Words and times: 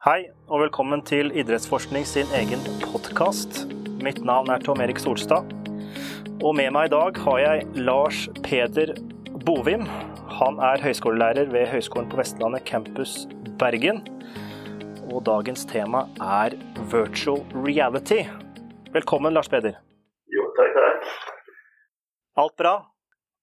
Hei, 0.00 0.30
og 0.48 0.62
velkommen 0.62 1.02
til 1.04 1.28
Idrettsforskning 1.36 2.06
sin 2.08 2.30
egen 2.32 2.62
podkast. 2.80 3.66
Mitt 4.00 4.22
navn 4.24 4.48
er 4.48 4.62
Tom 4.64 4.80
Erik 4.80 4.96
Solstad. 4.96 5.50
Og 6.40 6.54
med 6.56 6.70
meg 6.72 6.86
i 6.88 6.92
dag 6.94 7.18
har 7.20 7.40
jeg 7.42 7.66
Lars 7.84 8.20
Peder 8.46 8.94
Bovim. 9.44 9.82
Han 10.38 10.56
er 10.64 10.80
høyskolelærer 10.80 11.50
ved 11.52 11.68
Høgskolen 11.68 12.08
på 12.08 12.16
Vestlandet 12.16 12.64
campus 12.70 13.26
Bergen. 13.60 14.00
Og 15.10 15.20
dagens 15.26 15.66
tema 15.68 16.06
er 16.16 16.56
virtual 16.94 17.44
reality. 17.66 18.22
Velkommen, 18.94 19.36
Lars 19.36 19.52
Peder. 19.52 19.76
Jo, 20.32 20.46
takk, 20.56 20.78
takk. 20.78 21.10
Alt 22.40 22.56
bra? 22.62 22.72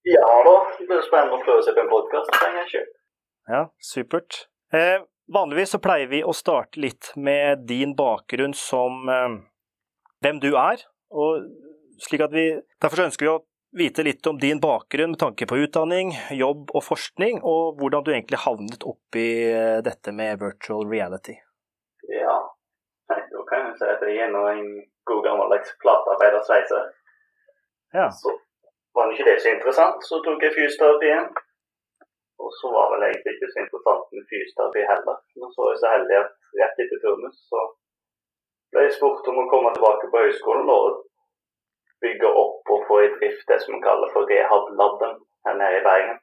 Ja 0.09 0.25
da, 0.49 0.55
det 0.79 0.89
blir 0.89 1.05
spennende 1.05 1.37
å 1.37 1.45
prøve 1.45 1.61
seg 1.69 1.77
på 1.77 1.85
en 1.85 1.93
podkast. 1.93 2.81
Ja, 3.45 3.61
supert. 3.91 4.47
Eh, 4.73 5.05
vanligvis 5.33 5.75
så 5.75 5.79
pleier 5.83 6.09
vi 6.11 6.23
å 6.23 6.33
starte 6.35 6.79
litt 6.81 7.11
med 7.15 7.65
din 7.69 7.95
bakgrunn 7.97 8.55
som 8.57 9.09
eh, 9.11 9.37
hvem 10.23 10.41
du 10.43 10.53
er. 10.55 10.83
Og 11.11 11.47
slik 12.03 12.23
at 12.25 12.33
vi, 12.35 12.49
derfor 12.81 13.07
ønsker 13.07 13.27
vi 13.27 13.31
å 13.31 13.41
vite 13.77 14.03
litt 14.05 14.27
om 14.27 14.39
din 14.39 14.59
bakgrunn 14.63 15.13
med 15.13 15.21
tanke 15.21 15.47
på 15.49 15.59
utdanning, 15.63 16.13
jobb 16.31 16.71
og 16.73 16.83
forskning, 16.85 17.41
og 17.43 17.81
hvordan 17.81 18.05
du 18.05 18.13
egentlig 18.13 18.41
havnet 18.45 18.85
opp 18.87 19.19
i 19.19 19.29
eh, 19.51 19.79
dette 19.85 20.13
med 20.15 20.41
virtual 20.41 20.87
reality. 20.89 21.37
Ja, 22.07 22.37
da 23.11 23.43
kan 23.49 23.69
jeg 23.69 23.79
si 23.79 23.89
at 23.91 24.05
jeg 24.07 24.23
er 24.25 24.31
nå 24.33 24.45
en 24.51 24.63
god 25.07 25.23
gammeldags 25.25 25.75
platearbeidersveiser. 25.83 26.87
Ja. 27.95 28.07
Så 28.11 28.33
var 28.95 29.07
det 29.07 29.17
ikke 29.17 29.29
det 29.29 29.41
så 29.43 29.53
interessant, 29.53 30.07
så 30.07 30.19
tok 30.25 30.43
jeg 30.43 30.55
fysioterapi 30.55 31.11
igjen. 31.11 31.29
Og 32.47 32.53
så 32.59 32.69
var 32.75 32.93
vel 32.93 33.03
egentlig 33.07 33.33
ikke 33.35 33.49
så 33.51 33.59
interessant 33.63 34.13
med 34.15 34.27
fysioterapi 34.31 34.83
heller. 34.91 35.17
Men 35.39 35.51
så 35.53 35.63
var 35.63 35.73
jeg 35.73 35.81
så 35.83 35.93
heldig 35.95 36.17
at 36.21 36.31
rett 36.61 36.81
etter 36.83 37.01
turnus 37.03 37.41
så 37.51 37.63
ble 38.71 38.85
jeg 38.85 38.95
spurt 38.95 39.27
om 39.31 39.41
å 39.41 39.49
komme 39.51 39.73
tilbake 39.75 40.09
på 40.13 40.23
høyskolen 40.23 40.71
og 40.77 41.03
bygge 42.03 42.31
opp 42.43 42.71
og 42.73 42.87
få 42.87 43.01
i 43.03 43.11
drift 43.17 43.51
det 43.51 43.59
som 43.63 43.75
vi 43.75 43.83
kaller 43.83 44.11
for 44.15 44.31
rehab-laben 44.31 45.19
her 45.47 45.59
nede 45.61 45.79
i 45.79 45.85
Bergen. 45.89 46.19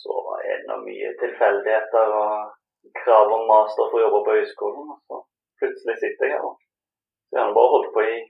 Så 0.00 0.16
er 0.40 0.60
det 0.60 0.68
nå 0.70 0.80
mye 0.86 1.14
tilfeldigheter 1.22 2.16
og 2.22 2.92
krav 3.02 3.32
om 3.36 3.48
master 3.50 3.88
for 3.90 4.00
å 4.00 4.04
jobbe 4.04 4.20
på 4.26 4.36
høyskolen. 4.36 4.92
Og 4.92 5.00
så 5.06 5.22
plutselig 5.62 5.98
sitter 6.02 6.28
jeg 6.28 6.36
her. 6.36 6.46
og 6.48 6.56
Så 7.30 7.40
har 7.40 7.56
bare 7.56 7.72
holdt 7.74 7.90
på 7.96 8.06
i 8.06 8.20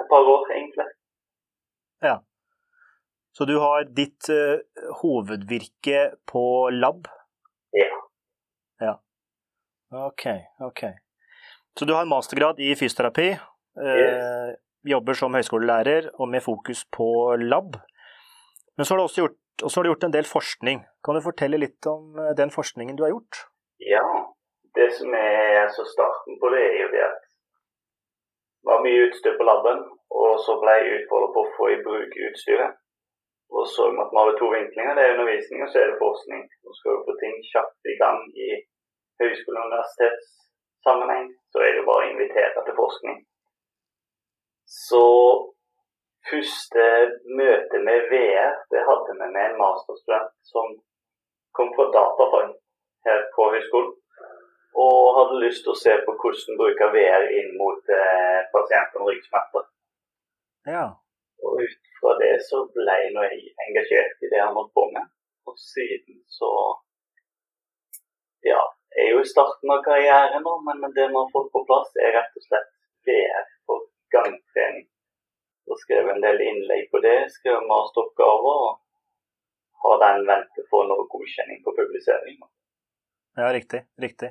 et 0.00 0.08
par 0.12 0.30
år, 0.34 0.46
egentlig. 0.56 0.86
Ja. 2.06 2.16
Så 3.34 3.46
du 3.50 3.56
har 3.58 3.88
ditt 3.96 4.28
uh, 4.30 4.60
hovedvirke 5.02 6.04
på 6.30 6.44
lab? 6.70 7.08
Ja. 7.74 7.90
Ja. 8.80 8.92
Ok, 10.06 10.28
ok. 10.62 10.84
Så 11.78 11.88
du 11.88 11.94
har 11.96 12.06
en 12.06 12.12
mastergrad 12.14 12.62
i 12.62 12.74
fysioterapi, 12.78 13.34
Uh, 13.74 14.54
jobber 14.86 15.16
som 15.18 15.34
høyskolelærer 15.34 16.12
og 16.14 16.28
med 16.30 16.44
fokus 16.44 16.84
på 16.94 17.34
lab. 17.42 17.74
Men 18.76 18.86
så 18.86 18.94
har 18.94 19.00
du 19.00 19.06
også 19.08 19.20
gjort, 19.22 19.40
også 19.62 19.80
har 19.80 19.84
du 19.84 19.90
gjort 19.90 20.06
en 20.06 20.14
del 20.14 20.28
forskning. 20.28 20.84
Kan 21.04 21.18
du 21.18 21.24
fortelle 21.24 21.58
litt 21.58 21.86
om 21.90 22.18
eh, 22.18 22.34
den 22.38 22.52
forskningen 22.54 22.96
du 22.98 23.04
har 23.06 23.14
gjort? 23.14 23.40
Ja, 23.82 24.04
det 24.78 24.88
som 24.98 25.14
er 25.18 25.66
så 25.74 25.86
starten 25.88 26.38
på 26.42 26.50
det, 26.54 26.62
er 26.68 26.80
jo 26.84 26.92
det 26.94 27.02
at 27.06 27.20
det 27.24 28.70
var 28.70 28.84
mye 28.84 29.02
utstyr 29.08 29.34
på 29.38 29.46
laben, 29.46 29.82
og 30.22 30.38
så 30.46 30.56
ble 30.62 30.74
jeg 30.78 31.00
utfordret 31.00 31.34
på 31.34 31.42
å 31.42 31.52
få 31.58 31.70
i 31.74 31.80
bruk 31.86 32.14
utstyret. 32.28 32.78
Og 33.58 33.64
så 33.72 33.82
at 34.02 34.10
vi 34.12 34.18
har 34.18 34.38
to 34.38 34.46
vinklinger, 34.56 34.94
det 34.94 35.02
er 35.04 35.14
undervisning 35.14 35.58
og 35.64 35.68
så 35.70 35.76
er 35.80 35.90
det 35.90 36.02
forskning. 36.06 36.42
Nå 36.64 36.70
skal 36.78 36.96
du 36.96 37.04
få 37.06 37.14
ting 37.22 37.34
kjapt 37.52 37.90
i 37.92 37.96
gang 38.02 38.20
i 38.46 38.48
høyskole- 39.22 39.60
og 39.60 39.66
universitetssammenheng, 39.70 41.26
så 41.52 41.56
er 41.62 41.70
det 41.70 41.80
jo 41.80 41.88
bare 41.90 42.04
å 42.04 42.10
invitere 42.12 42.64
til 42.66 42.78
forskning. 42.82 43.18
Så 44.86 45.04
første 46.30 46.86
møte 47.40 47.78
med 47.88 48.08
VR, 48.12 48.52
det 48.72 48.82
hadde 48.88 49.18
vi 49.20 49.28
med 49.36 49.44
en 49.44 49.60
masterstudent 49.62 50.32
som 50.52 50.74
kom 51.56 51.70
fra 51.76 51.86
datafag 51.98 52.48
her 53.06 53.22
på 53.36 53.50
høyskolen. 53.54 53.94
Og 54.84 55.14
hadde 55.18 55.42
lyst 55.44 55.62
til 55.64 55.74
å 55.74 55.80
se 55.84 55.94
på 56.06 56.16
hvordan 56.20 56.58
bruke 56.58 56.90
VR 56.96 57.28
inn 57.38 57.52
mot 57.60 57.94
eh, 58.00 58.40
pasienter 58.54 58.98
med 58.98 59.12
ryggsmerter. 59.12 59.68
Ja. 60.74 60.86
Og 61.44 61.60
ut 61.64 61.90
fra 62.00 62.14
det 62.20 62.34
så 62.48 62.62
ble 62.74 62.94
jeg 63.02 63.42
engasjert 63.66 64.24
i 64.24 64.30
det 64.32 64.40
han 64.40 64.56
holdt 64.56 64.72
på 64.76 64.86
med. 64.96 65.10
Og 65.48 65.60
siden 65.60 66.22
så 66.38 66.50
Ja, 68.44 68.60
jeg 68.96 69.08
er 69.08 69.14
jo 69.16 69.20
i 69.24 69.28
starten 69.28 69.72
av 69.72 69.80
karrieren 69.84 70.44
nå, 70.44 70.54
men 70.66 70.84
det 70.96 71.06
vi 71.08 71.16
har 71.16 71.30
fått 71.32 71.52
på 71.52 71.64
plass, 71.68 71.92
er 71.96 72.12
rett 72.18 72.40
og 72.40 72.44
slett 72.44 72.72
VR 73.08 73.46
for 73.68 73.86
gangtrening. 74.12 74.86
Så 75.64 75.78
skrev 75.80 76.10
en 76.12 76.24
del 76.24 76.42
innlegg 76.44 76.90
på 76.92 77.00
det, 77.04 77.16
skrev 77.32 77.64
masteroppgaver 77.70 78.58
og 78.66 78.72
har 79.84 80.02
den 80.04 80.26
ventet 80.28 80.68
på 80.72 80.82
noe 80.88 81.08
godkjenning 81.12 81.62
på 81.64 81.76
publisering. 81.78 82.36
ja, 83.36 83.48
riktig. 83.52 83.84
Riktig. 84.00 84.30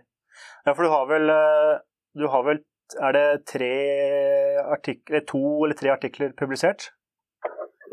Ja, 0.66 0.74
for 0.74 0.86
du 0.86 0.90
har 0.90 1.10
vel 1.10 1.30
eh, 1.30 1.82
Du 2.18 2.28
har 2.28 2.44
vel 2.46 2.64
Er 3.02 3.12
det 3.14 3.46
to 5.28 5.66
eller 5.66 5.78
tre 5.78 5.90
artikler 5.90 6.34
publisert? 6.38 6.92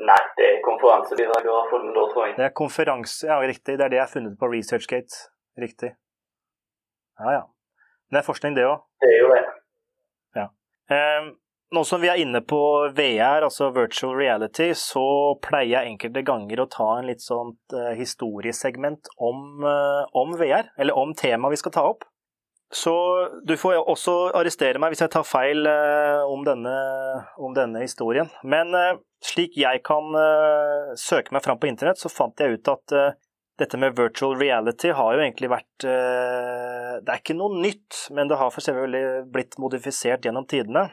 Nei, 0.00 0.20
det 0.38 0.46
er 0.48 0.60
konferansebidrag 0.64 1.46
har 1.52 1.70
funnet 1.70 1.96
da, 1.96 2.04
tror 2.12 2.26
jeg. 2.26 2.36
Det 2.38 2.46
er 2.46 2.52
konferanse, 2.56 3.26
ja 3.28 3.36
riktig. 3.40 3.76
Det 3.76 3.84
er 3.84 3.92
det 3.92 3.98
jeg 4.00 4.06
har 4.06 4.12
funnet 4.12 4.38
på 4.40 4.48
ResearchGate. 4.48 5.24
Riktig. 5.60 5.94
Ja 7.20 7.38
ja. 7.38 7.42
Men 8.08 8.16
det 8.16 8.22
er 8.22 8.28
forskning, 8.30 8.56
det 8.56 8.64
òg. 8.68 8.78
Det 9.04 9.10
er 9.12 9.18
jo 9.20 9.32
det. 9.34 9.42
Eh, 10.90 11.26
nå 11.70 11.84
som 11.86 12.00
vi 12.02 12.08
er 12.10 12.18
inne 12.18 12.40
på 12.42 12.58
VR, 12.96 13.44
altså 13.46 13.68
virtual 13.70 14.16
reality, 14.18 14.72
så 14.74 15.36
pleier 15.42 15.76
jeg 15.76 15.92
enkelte 15.92 16.24
ganger 16.26 16.64
å 16.64 16.70
ta 16.70 16.88
en 16.98 17.06
litt 17.06 17.22
sånt 17.22 17.76
uh, 17.76 17.92
historiesegment 17.94 19.12
om, 19.22 19.62
uh, 19.62 20.02
om 20.18 20.34
VR, 20.40 20.72
eller 20.82 20.98
om 20.98 21.14
temaet 21.14 21.54
vi 21.54 21.60
skal 21.60 21.74
ta 21.76 21.84
opp. 21.92 22.02
Så 22.72 22.94
du 23.42 23.56
får 23.58 23.80
også 23.82 24.12
arrestere 24.38 24.78
meg 24.78 24.92
hvis 24.92 25.02
jeg 25.02 25.10
tar 25.10 25.26
feil 25.26 25.66
eh, 25.66 26.20
om, 26.22 26.44
denne, 26.46 26.74
om 27.42 27.54
denne 27.56 27.82
historien. 27.82 28.30
Men 28.46 28.70
eh, 28.78 29.00
slik 29.26 29.58
jeg 29.58 29.82
kan 29.86 30.14
eh, 30.14 30.92
søke 30.98 31.34
meg 31.34 31.42
fram 31.42 31.58
på 31.58 31.66
internett, 31.66 31.98
så 31.98 32.12
fant 32.12 32.38
jeg 32.38 32.60
ut 32.60 32.70
at 32.70 32.94
dette 33.60 33.76
med 33.76 33.98
virtual 33.98 34.38
reality 34.38 34.94
har 34.96 35.16
jo 35.16 35.20
egentlig 35.20 35.50
vært 35.52 35.84
Det 35.84 37.10
er 37.12 37.18
ikke 37.18 37.36
noe 37.36 37.58
nytt, 37.60 38.06
men 38.16 38.30
det 38.30 38.38
har 38.40 38.48
for 38.54 38.64
selvfølgelig 38.64 39.26
blitt 39.34 39.58
modifisert 39.60 40.24
gjennom 40.24 40.46
tidene. 40.48 40.86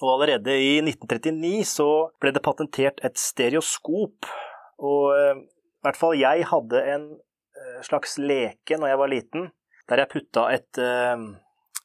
Og 0.00 0.16
allerede 0.16 0.56
i 0.56 0.80
1939 0.80 1.62
så 1.70 1.88
ble 2.18 2.32
det 2.34 2.42
patentert 2.42 2.98
et 3.06 3.20
stereoskop. 3.20 4.26
Og 4.82 5.14
i 5.14 5.86
hvert 5.86 6.00
fall 6.00 6.18
jeg 6.18 6.48
hadde 6.50 6.82
en 6.96 7.06
slags 7.86 8.18
leke 8.18 8.80
når 8.80 8.90
jeg 8.90 9.02
var 9.04 9.14
liten, 9.14 9.50
der 9.90 10.04
jeg 10.04 10.12
putta 10.12 10.46
et, 10.54 10.78
eh, 10.78 11.24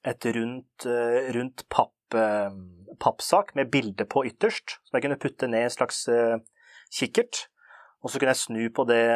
et 0.05 0.29
rundt, 0.37 0.85
eh, 0.85 1.31
rundt 1.33 1.65
papp, 1.69 1.93
eh, 2.13 2.53
pappsak 3.01 3.55
med 3.55 3.71
bilde 3.71 4.05
på 4.05 4.25
ytterst, 4.29 4.77
som 4.85 4.97
jeg 4.97 5.07
kunne 5.07 5.19
putte 5.19 5.49
ned 5.49 5.65
i 5.65 5.69
en 5.69 5.73
slags 5.73 6.05
kikkert. 6.93 7.47
Og 8.03 8.11
så 8.11 8.19
kunne 8.19 8.35
jeg 8.35 8.43
snu 8.43 8.69
på 8.69 8.85
det, 8.85 9.09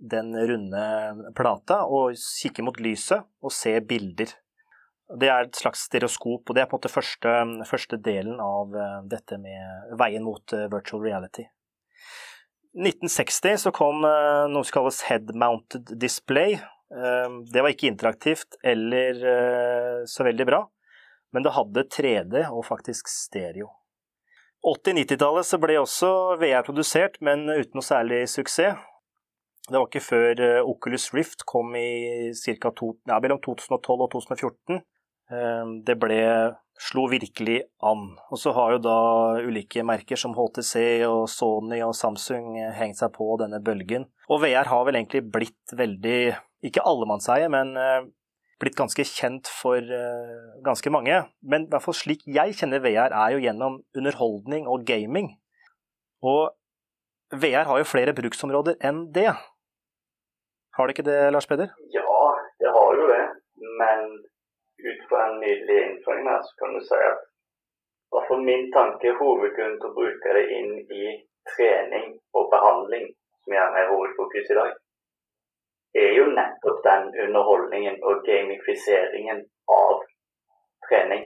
den 0.00 0.32
runde 0.32 1.32
plata 1.36 1.84
og 1.84 2.16
kikke 2.16 2.64
mot 2.64 2.80
lyset 2.80 3.22
og 3.42 3.52
se 3.52 3.78
bilder. 3.80 4.32
Det 5.20 5.28
er 5.28 5.44
et 5.44 5.54
slags 5.54 5.84
stereoskop, 5.84 6.48
og 6.48 6.54
det 6.54 6.62
er 6.62 6.66
på 6.66 6.78
en 6.78 6.80
måte 6.80 6.90
første, 6.90 7.28
første 7.68 8.00
delen 8.00 8.40
av 8.40 8.72
dette 9.06 9.36
med 9.38 9.92
veien 9.98 10.24
mot 10.24 10.42
virtual 10.72 11.02
reality. 11.02 11.44
1960 12.74 13.66
så 13.66 13.72
kom 13.74 14.00
noe 14.00 14.64
som 14.64 14.72
kalles 14.72 15.02
head-mounted 15.10 15.98
display. 15.98 16.56
Eh, 16.90 17.28
Det 17.52 17.62
var 17.62 17.70
ikke 17.74 17.90
interaktivt 17.90 18.58
eller 18.64 19.24
eh, 19.34 19.98
så 20.06 20.24
veldig 20.26 20.46
bra, 20.46 20.64
men 21.32 21.42
det 21.46 21.54
hadde 21.54 21.88
3D 21.88 22.46
og 22.50 22.64
faktisk 22.66 23.08
stereo. 23.08 23.70
80-90-tallet 24.66 25.46
så 25.48 25.58
ble 25.60 25.78
også 25.80 26.10
VR 26.40 26.64
produsert, 26.66 27.16
men 27.24 27.46
uten 27.48 27.78
noe 27.78 27.86
særlig 27.86 28.26
suksess. 28.28 28.76
Det 29.70 29.78
var 29.78 29.86
ikke 29.86 30.02
før 30.02 30.40
eh, 30.42 30.62
Oculus 30.66 31.10
Rift 31.14 31.44
kom 31.48 31.76
i 31.78 32.32
to, 32.34 32.96
ja, 33.06 33.20
mellom 33.22 33.38
2012 33.40 34.02
og 34.02 34.10
2014. 34.16 34.80
Eh, 35.30 35.70
Det 35.86 35.96
ble, 36.00 36.18
slo 36.80 37.06
virkelig 37.12 37.60
an. 37.86 38.16
Og 38.32 38.40
så 38.40 38.52
har 38.56 38.74
jo 38.74 38.82
da 38.82 38.98
ulike 39.46 39.84
merker 39.86 40.18
som 40.18 40.34
HTC 40.34 41.04
og 41.06 41.28
Sony 41.30 41.80
og 41.86 41.94
Samsung 41.94 42.58
eh, 42.58 42.72
hengt 42.76 42.98
seg 42.98 43.12
på 43.14 43.30
denne 43.40 43.62
bølgen. 43.62 44.08
Og 44.28 44.42
VR 44.42 44.68
har 44.72 44.84
vel 44.88 44.98
egentlig 44.98 45.22
blitt 45.30 45.76
veldig, 45.76 46.34
ikke 46.66 46.84
allemannseie, 46.86 47.48
men 47.52 47.74
eh, 47.80 48.08
blitt 48.60 48.78
ganske 48.78 49.04
kjent 49.08 49.48
for 49.60 49.78
eh, 49.80 50.40
ganske 50.64 50.92
mange. 50.92 51.22
Men 51.42 51.66
i 51.66 51.72
hvert 51.72 51.86
fall 51.86 51.96
slik 51.96 52.26
jeg 52.28 52.56
kjenner 52.58 52.82
VR, 52.84 53.14
er 53.14 53.36
jo 53.36 53.44
gjennom 53.44 53.80
underholdning 53.96 54.68
og 54.68 54.84
gaming. 54.88 55.32
Og 56.22 56.52
VR 57.32 57.68
har 57.70 57.80
jo 57.80 57.88
flere 57.88 58.16
bruksområder 58.16 58.80
enn 58.84 59.06
det. 59.14 59.30
Har 60.76 60.86
det 60.86 60.96
ikke 60.96 61.08
det, 61.08 61.20
Lars 61.32 61.48
Peder? 61.48 61.72
Ja, 61.94 62.20
det 62.60 62.74
har 62.76 63.00
jo 63.00 63.08
det. 63.08 63.24
Men 63.80 64.06
ut 64.80 65.02
fra 65.08 65.26
en 65.28 65.40
nydelig 65.40 65.80
innføring 65.86 66.28
her, 66.28 66.44
så 66.44 66.56
kan 66.60 66.76
du 66.76 66.84
si 66.84 67.00
at 67.08 67.26
hvert 68.12 68.28
fall 68.28 68.42
min 68.50 68.64
tanke, 68.76 69.08
er 69.08 69.18
hovedgrunnen 69.22 69.78
til 69.80 69.90
å 69.90 69.96
bruke 69.98 70.36
det 70.36 70.44
inn 70.58 70.72
i 71.02 71.04
trening 71.52 72.08
og 72.36 72.48
behandling, 72.54 73.06
som 73.42 73.54
gjerne 73.56 73.82
er 73.82 73.92
hovedfokus 73.92 74.50
i 74.50 74.58
dag, 74.58 74.72
er 75.98 76.12
jo 76.14 76.26
nettopp 76.30 76.82
den 76.84 77.10
underholdningen 77.24 77.98
og 78.06 78.22
gamifiseringen 78.26 79.44
av 79.74 80.02
trening. 80.88 81.24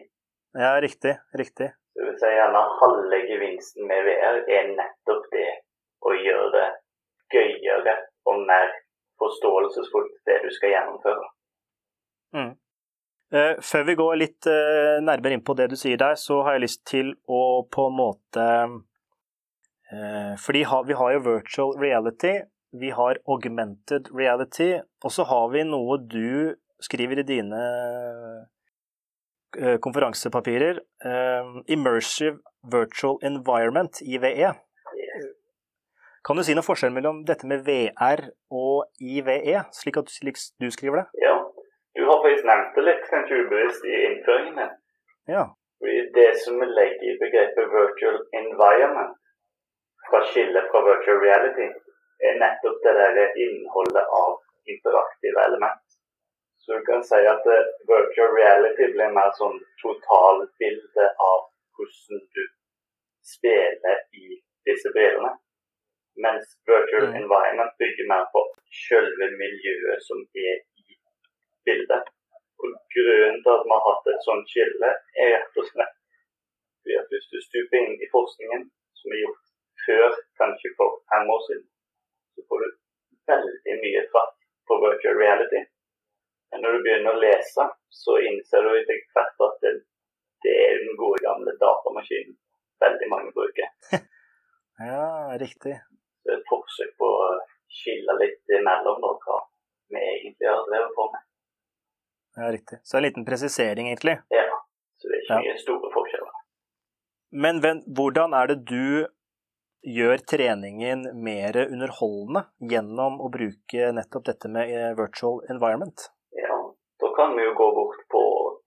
Ja, 0.54 0.80
riktig. 0.80 1.16
Riktig. 1.38 1.72
Det 1.94 2.06
vil 2.06 2.16
si 2.18 2.30
gjerne 2.30 2.62
halve 2.80 3.20
gevinsten 3.28 3.86
med 3.90 4.06
VR 4.06 4.40
er 4.50 4.72
nettopp 4.74 5.28
det 5.34 5.50
å 6.04 6.14
gjøre 6.16 6.50
det 6.56 6.68
gøyere 7.34 7.94
og 8.30 8.42
mer 8.48 8.72
forståelsesfullt, 9.20 10.16
det 10.26 10.40
du 10.44 10.50
skal 10.54 10.74
gjennomføre. 10.74 11.28
Mm. 12.34 12.52
Uh, 13.34 13.54
før 13.62 13.86
vi 13.88 13.94
går 13.98 14.18
litt 14.20 14.48
uh, 14.50 14.98
nærmere 15.02 15.36
inn 15.36 15.44
på 15.46 15.56
det 15.58 15.68
du 15.72 15.76
sier 15.78 15.98
der, 16.00 16.18
så 16.20 16.42
har 16.46 16.56
jeg 16.56 16.66
lyst 16.66 16.82
til 16.86 17.14
å 17.26 17.64
på 17.72 17.88
en 17.90 17.96
måte 17.98 18.48
uh, 19.90 20.34
Fordi 20.42 20.64
ha, 20.70 20.82
vi 20.86 20.98
har 20.98 21.14
jo 21.16 21.24
virtual 21.24 21.74
reality, 21.80 22.36
vi 22.74 22.90
har 22.94 23.20
augmented 23.30 24.10
reality, 24.14 24.74
og 25.04 25.14
så 25.14 25.26
har 25.30 25.48
vi 25.54 25.62
noe 25.68 26.00
du 26.02 26.54
skriver 26.82 27.22
i 27.22 27.26
dine 27.28 27.62
Eh, 29.62 29.78
konferansepapirer. 29.78 30.78
Um, 31.04 31.64
immersive 31.68 32.38
Virtual 32.72 33.18
Environment, 33.22 34.00
IVE. 34.02 34.52
Kan 36.26 36.36
du 36.36 36.42
si 36.42 36.54
noe 36.56 36.66
forskjell 36.66 36.94
mellom 36.96 37.20
dette 37.28 37.46
med 37.46 37.62
VR 37.66 38.22
og 38.50 38.88
IVE, 38.98 39.60
slik 39.78 40.00
at 40.00 40.10
du 40.62 40.70
skriver 40.72 41.02
det? 41.02 41.06
Ja, 41.26 41.36
du 41.98 42.02
har 42.08 42.22
faktisk 42.24 42.48
nevnt 42.48 42.72
det 42.78 42.86
litt, 42.88 43.04
kanskje 43.12 43.42
ubevisst, 43.44 43.84
i 43.84 43.98
innføringen. 44.08 44.72
Ja. 45.36 45.44
Det 46.18 46.30
som 46.40 46.58
vi 46.58 46.66
legger 46.78 47.04
i 47.10 47.18
begrepet 47.20 47.74
virtual 47.76 48.16
environment, 48.40 49.14
fra 50.08 50.22
skillet 50.32 50.70
fra 50.72 50.80
virtual 50.88 51.20
reality, 51.26 51.68
er 52.28 52.38
nettopp 52.42 52.78
det 52.84 52.94
der 52.98 53.38
innholdet 53.44 54.06
av 54.22 54.32
interaktive 54.72 55.40
element. 55.48 55.84
Så 56.64 56.72
du 56.78 56.84
kan 56.88 57.04
si 57.04 57.20
at 57.34 57.46
uh, 57.46 57.70
virtual 57.92 58.30
reality 58.40 58.88
blir 58.94 59.10
mer 59.16 59.32
sånn 59.40 59.58
totalbilde 59.82 61.08
av 61.28 61.40
hvordan 61.76 62.22
du 62.36 62.44
spiller 63.34 63.98
i 64.22 64.38
disse 64.68 64.92
brillene. 64.96 65.34
Mens 66.24 66.54
virtual 66.70 67.10
mm. 67.10 67.18
environment 67.20 67.74
bygger 67.82 68.08
mer 68.12 68.24
på 68.32 68.44
selve 68.86 69.28
miljøet 69.42 70.06
som 70.08 70.22
er 70.46 70.62
i 70.84 70.96
bildet. 71.68 72.08
Og 72.62 72.72
Grunnen 72.94 73.42
til 73.42 73.52
at 73.56 73.66
vi 73.66 73.74
har 73.74 73.84
hatt 73.90 74.10
et 74.14 74.24
sånt 74.28 74.48
skille, 74.48 74.90
er 75.20 75.32
rett 75.34 75.60
og 75.60 75.68
slett 75.68 76.00
at 77.00 77.12
hvis 77.12 77.28
du 77.32 77.38
stuper 77.40 77.80
inn 77.80 77.96
i 78.04 78.08
forskningen, 78.12 78.66
som 79.00 79.12
er 79.14 79.22
gjort 79.24 79.44
før, 79.86 80.18
kanskje 80.40 80.72
for 80.78 80.98
fem 81.12 81.30
år 81.34 81.40
siden, 81.46 81.68
veldig 83.30 83.76
mye 83.84 84.02
fatt 84.12 84.36
på 84.68 84.78
virtual 84.84 85.18
reality. 85.20 85.64
Men 86.50 86.62
når 86.64 86.76
du 86.76 86.84
begynner 86.86 87.16
å 87.16 87.22
lese, 87.22 87.66
så 88.02 88.16
innser 88.28 88.66
du 88.66 88.70
etter 88.78 89.00
hvert 89.14 89.44
at 89.48 89.56
det, 89.64 89.72
det 90.44 90.54
er 90.66 90.82
den 90.84 90.98
gode 91.00 91.20
gamle 91.24 91.54
datamaskinen 91.60 92.36
veldig 92.84 93.08
mange 93.10 93.32
bruker. 93.36 93.68
ja, 94.88 95.38
riktig. 95.40 95.74
Det 96.24 96.32
er 96.32 96.40
et 96.40 96.48
forsøk 96.48 96.94
på 97.00 97.08
å 97.08 97.28
skille 97.80 98.16
litt 98.20 98.54
imellom 98.58 99.02
hva 99.02 99.38
vi 99.92 100.00
egentlig 100.00 100.48
har 100.50 100.62
drevet 100.68 100.94
på 100.96 101.08
med. 101.12 101.26
Ja, 102.36 102.50
riktig. 102.50 102.78
Så 102.82 102.98
en 102.98 103.06
liten 103.06 103.26
presisering, 103.26 103.88
egentlig? 103.90 104.16
Ja. 104.34 104.46
Så 104.98 105.10
det 105.10 105.18
er 105.18 105.24
ikke 105.24 105.36
ja. 105.38 105.42
mye 105.44 105.60
store 105.62 105.90
forskjeller. 105.94 106.40
Men 107.44 107.60
hvordan 107.98 108.34
er 108.38 108.50
det 108.50 108.60
du 108.70 109.06
gjør 109.84 110.22
treningen 110.30 111.04
mer 111.24 111.56
underholdende 111.66 112.44
gjennom 112.72 113.18
å 113.20 113.28
bruke 113.32 113.90
nettopp 113.96 114.24
dette 114.30 114.48
med 114.48 114.72
eh, 114.72 114.92
virtual 114.96 115.42
environment? 115.52 116.06
Ja, 116.40 116.56
da 117.00 117.10
kan 117.18 117.36
vi 117.36 117.44
jo 117.44 117.52
gå 117.58 117.68
bort 117.76 118.00
på 118.14 118.22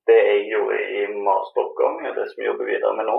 det 0.09 0.17
jeg 0.17 0.45
gjorde 0.51 0.77
i 0.77 1.01
masteroppgaven, 1.25 2.13
det 2.15 2.27
som 2.29 2.41
vi 2.41 2.49
jobber 2.49 2.69
videre 2.69 2.93
med 2.99 3.09
nå. 3.09 3.17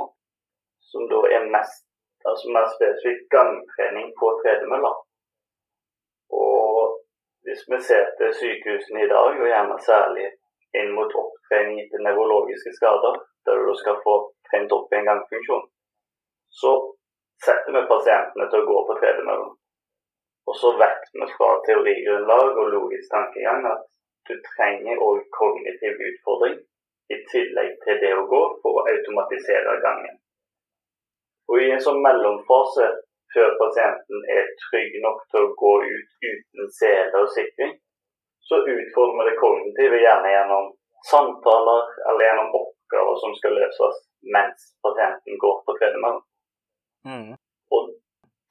Som 0.90 1.08
da 1.10 1.24
er 1.36 1.50
mest, 1.52 1.84
altså 2.24 2.52
mer 2.54 2.68
spesifikt 2.76 3.26
gangtrening 3.34 4.12
på 4.20 4.30
tredemølla. 4.42 4.92
Og 6.38 7.00
hvis 7.44 7.66
vi 7.68 7.80
ser 7.88 8.06
til 8.20 8.30
sykehusene 8.40 9.04
i 9.04 9.10
dag, 9.10 9.34
og 9.34 9.50
gjerne 9.50 9.80
særlig 9.84 10.30
inn 10.78 10.94
mot 10.94 11.12
opptrening 11.22 11.82
etter 11.82 12.04
nevrologiske 12.06 12.72
skader, 12.78 13.18
der 13.48 13.66
du 13.66 13.74
skal 13.80 13.98
få 14.06 14.14
trent 14.48 14.72
opp 14.76 14.94
en 14.94 15.10
gangfunksjon, 15.10 15.66
så 16.60 16.72
setter 17.44 17.74
vi 17.76 17.82
pasientene 17.92 18.46
til 18.50 18.62
å 18.62 18.68
gå 18.70 18.78
på 18.88 18.96
tredemøllen. 19.00 19.54
Og 20.48 20.56
så 20.60 20.72
vet 20.80 21.10
vi 21.12 21.26
fra 21.34 21.50
teorigrunnlag 21.66 22.60
og 22.62 22.70
logisk 22.74 23.10
tankegang 23.12 23.66
at 23.72 23.84
du 24.28 24.34
trenger 24.52 25.02
òg 25.08 25.20
kognitiv 25.36 26.00
utfordring 26.10 26.56
i 27.14 27.18
tillegg 27.32 27.76
til 27.84 28.00
det 28.04 28.14
å 28.16 28.24
gå 28.32 28.40
for 28.62 28.80
å 28.80 28.86
automatisere 28.92 29.76
gangen. 29.84 30.16
Og 31.48 31.62
I 31.64 31.70
en 31.74 31.84
sånn 31.84 32.00
mellomfase 32.04 32.88
før 33.34 33.54
pasienten 33.60 34.24
er 34.36 34.48
trygg 34.64 34.96
nok 35.04 35.22
til 35.32 35.44
å 35.46 35.54
gå 35.62 35.74
ut 35.84 36.26
uten 36.30 36.72
sele 36.80 37.22
og 37.24 37.32
sikring, 37.36 37.76
så 38.48 38.60
utfordrer 38.64 39.16
vi 39.18 39.28
det 39.28 39.40
kognitive 39.40 40.02
gjerne 40.02 40.32
gjennom 40.32 40.70
samtaler 41.10 41.92
eller 42.08 42.24
gjennom 42.26 42.54
oppgaver 42.60 43.20
som 43.22 43.36
skal 43.36 43.56
løses 43.60 44.00
mens 44.36 44.70
pasienten 44.84 45.40
går 45.44 45.60
på 45.66 45.76
tredemøllen. 45.80 46.24
Mm. 47.08 47.34
Og 47.76 47.90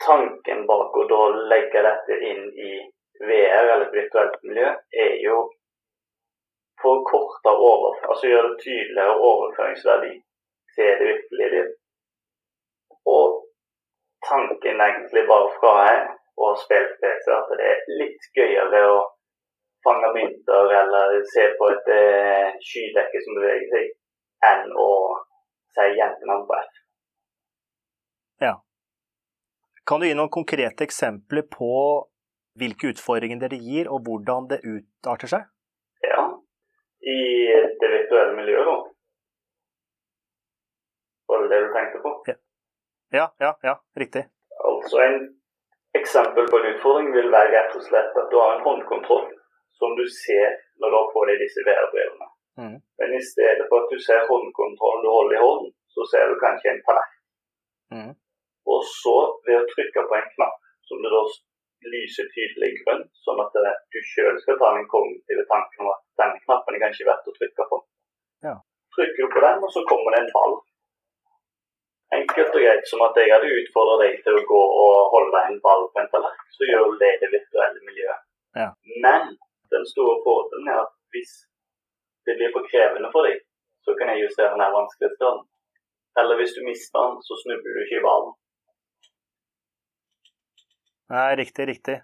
tanken 0.06 0.66
bak 0.70 0.98
å 1.02 1.04
da 1.12 1.24
legge 1.54 1.84
dette 1.86 2.20
inn 2.32 2.46
i 2.70 2.72
VR 3.22 3.72
eller 3.74 3.88
et 3.88 3.98
virtuelt 3.98 4.38
miljø, 4.44 4.70
er 5.06 5.16
jo 5.24 5.38
forkorte 6.82 7.54
over, 7.70 7.98
altså 8.10 8.30
gjøre 8.30 8.54
det 8.54 8.62
tydeligere 8.64 9.18
overføringsverdi 9.30 10.14
til 10.76 10.90
det 11.00 11.10
virkelige 11.12 11.52
liv. 11.56 11.70
Og 13.16 13.28
tanken 14.30 14.82
egentlig 14.88 15.24
bare 15.32 15.54
fra 15.60 15.74
jeg 15.88 16.02
og 16.46 16.58
spilt 16.64 16.98
PC 17.02 17.32
at 17.34 17.54
det 17.60 17.70
er 17.72 17.86
litt 18.02 18.28
gøyere 18.38 18.84
å 18.94 18.98
fange 19.86 20.12
mynter 20.18 20.74
eller 20.82 21.16
se 21.34 21.48
på 21.60 21.70
et 21.74 21.94
eh, 21.96 22.58
skydekke 22.70 23.24
som 23.24 23.40
beveger 23.40 23.70
seg, 23.74 23.94
enn 24.52 24.76
å 24.78 24.92
si 25.78 25.88
jentenavn 25.98 26.46
på 26.50 26.60
F. 26.60 26.84
Ja. 28.44 28.54
Kan 29.88 30.02
du 30.02 30.08
gi 30.08 30.16
noen 30.18 30.32
konkrete 30.34 30.86
eksempler 30.86 31.46
på 31.52 31.72
hvilke 32.58 32.92
utfordringer 32.92 33.40
dere 33.44 33.60
gir, 33.62 33.90
og 33.94 34.04
hvordan 34.08 34.50
det 34.52 34.60
utarter 34.66 35.32
seg? 35.32 35.48
Ja, 36.06 36.24
i 37.14 37.20
det 37.82 37.90
virtuelle 37.94 38.36
miljøet, 38.38 38.68
da. 38.68 38.78
Var 41.28 41.44
det 41.44 41.50
det 41.54 41.62
du 41.64 41.72
tenkte 41.76 42.04
på? 42.04 42.14
Ja, 42.28 42.38
ja, 43.20 43.28
ja, 43.46 43.52
ja 43.64 43.76
riktig. 44.04 44.24
Altså 44.70 45.02
En 45.08 45.18
eksempel 46.00 46.48
på 46.52 46.60
en 46.60 46.70
utfordring 46.74 47.10
vil 47.16 47.32
være 47.32 47.54
rett 47.56 47.76
og 47.78 47.84
slett 47.84 48.22
at 48.22 48.32
du 48.32 48.38
har 48.42 48.56
en 48.56 48.66
håndkontroll 48.68 49.28
som 49.80 49.96
du 50.00 50.06
ser 50.24 50.48
når 50.80 50.92
du 50.92 50.98
har 51.00 51.10
på 51.14 51.26
deg 51.30 51.42
disse 51.44 51.64
VR-brillene. 51.68 52.30
Mm. 52.62 52.78
Men 53.00 53.10
i 53.20 53.24
stedet 53.32 53.66
for 53.70 53.84
at 53.84 53.92
du 53.94 54.00
ser 54.08 54.30
håndkontrollen 54.30 55.04
du 55.06 55.10
holder 55.18 55.36
i 55.38 55.44
hånden, 55.46 55.74
så 55.94 56.06
ser 56.12 56.32
du 56.32 56.40
kanskje 56.46 56.72
en 56.74 56.84
tallerken. 56.88 57.22
Mm. 57.96 58.14
Og 58.74 58.82
så, 58.92 59.18
ved 59.48 59.62
å 59.62 59.68
trykke 59.74 60.04
på 60.10 60.18
en 60.18 60.32
knapp 60.36 60.58
som 60.88 61.04
det 61.04 61.12
da 61.14 61.22
lyser 61.94 62.30
tydelig 62.34 62.72
grønt, 62.82 63.10
sånn 63.26 63.42
at 63.44 63.56
det, 63.56 63.74
du 63.94 64.00
sjøl 64.12 64.40
skal 64.42 64.58
ta 64.62 64.72
den 64.76 64.88
kognitive 64.92 65.46
tanken 65.52 65.86
om 65.86 65.92
at 65.94 66.02
denne 66.22 66.42
knappen 66.46 66.78
er 66.78 66.84
kanskje 66.86 67.08
verdt 67.10 67.30
å 67.30 67.36
trykke 67.38 67.68
på. 67.72 67.80
Ja. 68.48 68.56
Trykker 68.98 69.28
du 69.28 69.34
på 69.36 69.44
den, 69.46 69.64
og 69.66 69.74
så 69.74 69.84
kommer 69.90 70.16
det 70.16 70.24
en 70.24 70.34
ball. 70.36 70.56
Enkelt 72.18 72.56
og 72.56 72.64
greit 72.64 72.88
som 72.88 73.04
at 73.04 73.20
jeg 73.20 73.34
hadde 73.34 73.56
utfordra 73.60 73.98
deg 74.04 74.22
til 74.24 74.40
å 74.40 74.46
gå 74.52 74.62
og 74.84 75.12
holde 75.14 75.44
en 75.50 75.60
ball 75.66 75.84
på 75.92 76.02
en 76.02 76.10
tallerken, 76.14 76.54
så 76.56 76.70
gjør 76.70 76.88
du 76.92 76.96
det 77.04 77.12
i 77.16 77.20
det 77.24 77.34
virtuelle 77.36 77.84
miljøet. 77.90 78.24
Ja. 78.62 78.70
Men 79.04 79.36
den 79.76 79.86
store 79.92 80.16
fordelen 80.26 80.72
er 80.72 80.86
at 80.86 80.94
hvis 81.14 81.34
det 82.26 82.38
blir 82.40 82.54
for 82.56 82.68
krevende 82.72 83.12
for 83.14 83.28
deg, 83.28 83.44
så 83.86 83.96
kan 84.00 84.12
jeg 84.12 84.24
justere 84.26 84.56
ned 84.60 84.74
vanskelighetsgraden. 84.76 85.44
Eller 86.20 86.40
hvis 86.40 86.56
du 86.56 86.62
mister 86.66 86.98
den, 87.06 87.20
så 87.28 87.34
snubler 87.44 87.76
du 87.76 87.84
ikke 87.84 88.00
i 88.00 88.06
ballen. 88.08 88.34
Nei, 91.14 91.36
riktig, 91.40 91.68
riktig. 91.70 91.98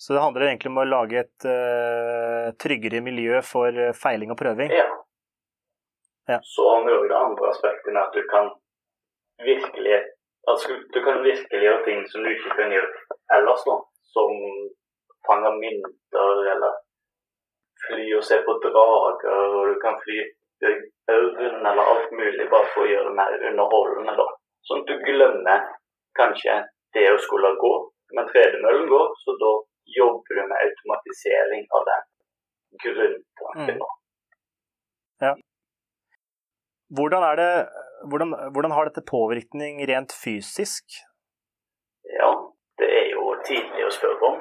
Så 0.00 0.12
det 0.12 0.22
handler 0.24 0.46
egentlig 0.46 0.70
om 0.72 0.80
å 0.80 0.88
lage 0.88 1.20
et 1.20 1.46
uh, 1.48 2.52
tryggere 2.60 3.02
miljø 3.04 3.40
for 3.44 3.76
uh, 3.76 3.92
feiling 3.96 4.32
og 4.32 4.38
prøving? 4.40 4.72
Ja. 4.72 4.86
ja. 6.28 6.38
Så 6.44 6.66
det 6.86 7.18
andre 7.18 7.50
aspektet 7.50 7.92
med 7.92 8.02
at 8.02 8.16
du 8.16 8.22
kan 8.32 8.50
virkelig 9.44 9.98
altså, 10.48 10.76
du 10.94 11.00
kan 11.04 11.22
virkelig 11.24 11.62
gjøre 11.64 11.84
ting 11.84 12.04
som 12.12 12.24
du 12.24 12.30
ikke 12.32 12.56
kan 12.58 12.72
gjøre 12.74 12.90
ellers, 13.36 13.64
da. 13.68 13.76
Som 14.14 14.30
fange 15.28 15.52
mynter 15.60 16.44
eller 16.54 16.78
fly 17.86 18.06
og 18.18 18.24
se 18.24 18.40
på 18.46 18.56
drager, 18.64 19.36
og 19.36 19.68
du 19.72 19.76
kan 19.84 20.00
fly 20.04 20.18
ørn 21.16 21.66
eller 21.70 21.84
alt 21.92 22.10
mulig 22.12 22.48
bare 22.52 22.68
for 22.74 22.84
å 22.84 22.90
gjøre 22.90 23.08
det 23.10 23.16
mer 23.20 23.36
underholdende. 23.50 24.16
da. 24.20 24.28
Sånn 24.68 24.82
at 24.82 24.90
du 24.90 25.06
glemmer 25.06 25.68
kanskje 26.18 26.56
det 26.96 27.06
å 27.12 27.20
skulle 27.22 27.52
gå, 27.64 27.72
men 28.16 28.28
tredemøllen 28.30 28.88
går, 28.90 29.12
så 29.22 29.34
da 29.42 29.52
jobber 29.98 30.38
du 30.38 30.42
med 30.50 30.64
automatisering 30.66 31.66
av 31.76 31.86
den 31.90 32.08
grunntanken. 32.84 33.80
Mm. 33.80 33.96
Ja. 35.24 35.32
Hvordan, 36.96 37.22
er 37.30 37.36
det, 37.42 37.50
hvordan, 38.10 38.34
hvordan 38.54 38.74
har 38.76 38.88
dette 38.88 39.06
påvirkning 39.10 39.82
rent 39.90 40.14
fysisk? 40.24 40.84
Ja, 42.18 42.30
det 42.82 42.88
er 43.02 43.10
jo 43.14 43.34
tidlig 43.46 43.86
å 43.86 43.92
spørre 43.94 44.32
om. 44.32 44.40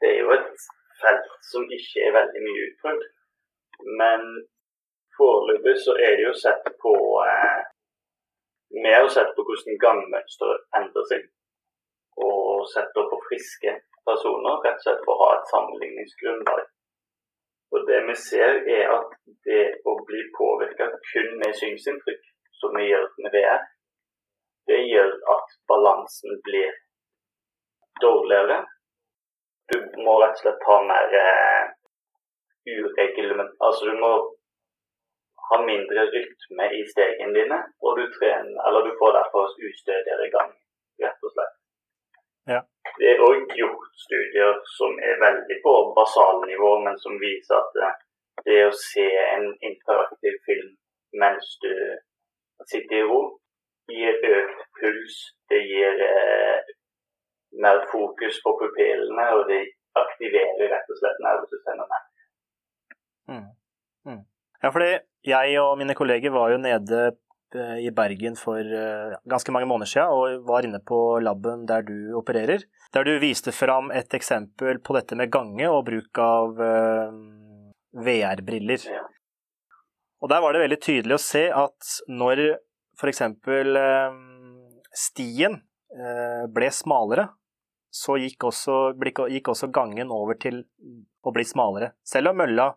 Det 0.00 0.12
er 0.14 0.22
jo 0.22 0.30
et 0.36 0.68
felt 1.02 1.34
som 1.50 1.66
ikke 1.78 2.06
er 2.06 2.16
veldig 2.16 2.44
mye 2.46 2.68
utprøvd. 2.68 3.04
Men 4.00 4.24
foreløpig 5.16 5.76
så 5.84 5.96
er 6.06 6.16
det 6.16 6.24
jo 6.28 6.38
sett 6.44 6.72
på 6.84 6.94
eh, 7.26 7.60
har 8.88 9.12
sett 9.12 9.34
på 9.36 9.44
hvordan 9.46 9.80
gangmønsteret 9.84 10.80
endrer 10.80 11.06
seg. 11.12 11.28
Og 12.26 12.66
setter 12.74 13.08
på 13.10 13.18
friske 13.28 13.72
personer, 14.08 14.60
rett 14.64 14.78
og 14.80 14.84
slett 14.84 15.02
for 15.06 15.14
å 15.14 15.24
ha 15.24 15.30
et 15.36 15.50
sammenligningsgrunnlag. 15.52 16.62
Og 17.70 17.86
det 17.88 18.00
vi 18.08 18.16
ser, 18.18 18.62
er 18.78 18.90
at 18.96 19.12
det 19.46 19.64
å 19.86 19.94
bli 20.08 20.22
påvirka 20.38 20.88
kun 21.10 21.36
med 21.42 21.54
synsinntrykk, 21.60 22.24
som 22.60 22.74
vi 22.76 22.88
gjør 22.90 23.06
med 23.22 23.36
VR, 23.36 23.62
det 24.70 24.80
gjør 24.86 25.12
at 25.34 25.54
balansen 25.70 26.40
blir 26.46 26.74
dårligere. 28.02 28.58
Du 29.70 29.78
må 30.04 30.18
rett 30.20 30.36
og 30.36 30.42
slett 30.42 30.68
ha 30.68 30.76
mer 30.90 31.16
eh, 31.22 31.70
ureglement... 32.74 33.54
Altså 33.66 33.90
du 33.90 33.94
må 34.02 34.12
ha 35.50 35.60
mindre 35.66 36.06
rytme 36.14 36.68
i 36.78 36.82
stegene 36.90 37.34
dine, 37.38 37.62
og 37.82 37.98
du 37.98 38.04
trener, 38.18 38.58
eller 38.66 38.86
du 38.86 38.92
får 38.98 39.16
derfor 39.18 39.54
ustødigere 39.70 40.30
gang, 40.34 40.52
rett 41.02 41.26
og 41.26 41.34
slett. 41.34 41.59
Det 42.98 43.08
er 43.12 43.24
òg 43.24 43.54
gjort 43.58 43.90
studier 44.04 44.58
som 44.76 44.96
er 45.08 45.20
veldig 45.22 45.58
på 45.64 45.74
basalnivå, 45.96 46.72
men 46.84 46.98
som 47.02 47.18
viser 47.22 47.58
at 47.58 47.80
eh, 47.86 47.98
det 48.46 48.60
å 48.66 48.76
se 48.76 49.06
en 49.34 49.46
interaktiv 49.70 50.38
film 50.46 50.70
mens 51.20 51.56
du 51.64 51.72
sitter 52.70 53.00
i 53.00 53.06
ro, 53.08 53.20
gir 53.90 54.20
økt 54.38 54.62
puls. 54.78 55.16
Det 55.50 55.60
gir 55.66 56.02
eh, 56.06 56.74
mer 57.64 57.82
fokus 57.90 58.38
på 58.44 58.54
pupillene, 58.60 59.26
og 59.36 59.48
det 59.50 59.62
aktiverer 59.98 60.70
rett 60.70 60.92
og 60.92 61.00
slett 61.00 61.24
nervesystemene. 61.24 61.98
Mm. 63.30 63.48
Mm. 64.06 64.22
Ja, 64.62 64.70
fordi 64.70 64.92
jeg 65.26 65.58
og 65.62 65.78
mine 65.80 65.96
kolleger 65.98 66.34
var 66.34 66.52
jo 66.54 66.62
nede 66.62 67.00
i 67.58 67.90
Bergen 67.94 68.36
for 68.38 68.60
eh, 68.60 69.16
ganske 69.28 69.52
mange 69.54 69.68
måneder 69.70 69.90
siden 69.90 70.14
og 70.14 70.46
var 70.48 70.66
inne 70.66 70.80
på 70.86 71.18
laben 71.24 71.66
der 71.68 71.84
du 71.86 72.12
opererer. 72.18 72.64
Der 72.94 73.06
du 73.06 73.12
viste 73.22 73.52
fram 73.54 73.90
et 73.94 74.14
eksempel 74.14 74.80
på 74.84 74.96
dette 74.96 75.18
med 75.18 75.32
gange 75.32 75.68
og 75.70 75.84
bruk 75.88 76.20
av 76.22 76.60
eh, 76.66 77.16
VR-briller. 78.06 78.86
Og 80.20 80.30
der 80.30 80.42
var 80.44 80.52
det 80.52 80.64
veldig 80.66 80.80
tydelig 80.84 81.16
å 81.16 81.22
se 81.24 81.46
at 81.48 81.94
når 82.12 82.42
f.eks. 83.00 83.22
stien 84.92 85.56
ble 86.52 86.68
smalere, 86.76 87.24
så 87.90 88.18
gikk 88.20 88.44
også, 88.50 88.92
gikk 89.32 89.48
også 89.50 89.70
gangen 89.72 90.12
over 90.12 90.36
til 90.38 90.60
å 91.24 91.32
bli 91.34 91.46
smalere. 91.48 91.94
Selv 92.06 92.34
om 92.34 92.38
mølla 92.38 92.68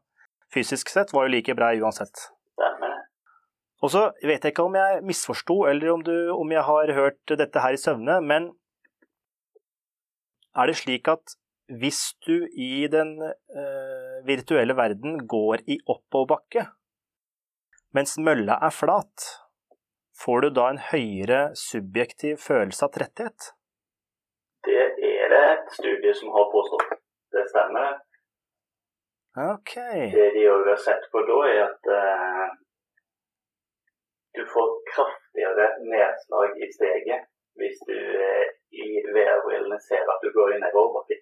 fysisk 0.54 0.90
sett 0.90 1.14
var 1.14 1.28
jo 1.28 1.36
like 1.36 1.56
bra 1.58 1.74
uansett. 1.76 2.30
Og 3.84 3.92
så 3.92 4.04
vet 4.24 4.46
jeg 4.46 4.54
ikke 4.54 4.64
om 4.64 4.76
jeg 4.80 5.02
misforsto, 5.04 5.58
eller 5.68 5.92
om, 5.92 6.04
du, 6.08 6.16
om 6.32 6.52
jeg 6.52 6.64
har 6.64 6.92
hørt 6.96 7.34
dette 7.40 7.64
her 7.64 7.76
i 7.76 7.80
søvne, 7.80 8.22
men 8.24 8.54
er 10.56 10.70
det 10.70 10.78
slik 10.80 11.10
at 11.12 11.36
hvis 11.82 12.14
du 12.28 12.46
i 12.60 12.88
den 12.92 13.18
eh, 13.24 14.16
virtuelle 14.28 14.76
verden 14.78 15.26
går 15.28 15.66
i 15.68 15.80
oppoverbakke, 15.90 16.68
mens 17.96 18.16
mølla 18.20 18.60
er 18.64 18.72
flat, 18.72 19.28
får 20.24 20.46
du 20.46 20.50
da 20.56 20.70
en 20.72 20.82
høyere 20.92 21.42
subjektiv 21.58 22.40
følelse 22.44 22.88
av 22.88 22.96
tretthet? 22.96 23.52
Det 24.64 24.80
er 24.80 25.32
det 25.34 25.44
et 25.52 25.78
studie 25.80 26.16
som 26.16 26.32
har 26.36 26.52
påstått. 26.56 27.00
Det 27.34 27.48
stemmer. 27.50 27.96
Okay. 29.34 30.12
Det 30.14 30.30
de 30.36 30.44
òg 30.54 30.68
har 30.70 30.80
sett 30.80 31.08
på 31.12 31.24
da, 31.26 31.40
er 31.50 31.64
at 31.66 31.90
uh, 31.90 32.52
du 34.38 34.42
får 34.54 34.70
kraftigere 34.92 35.68
nedslag 35.94 36.58
i 36.66 36.70
steget 36.76 37.30
hvis 37.60 37.78
du 37.90 37.98
eh, 37.98 38.48
i 38.84 38.88
VR-brillene 39.16 39.78
ser 39.88 40.10
at 40.14 40.24
du 40.26 40.30
går 40.38 40.56
i 40.56 40.62
nedoverbakke. 40.64 41.20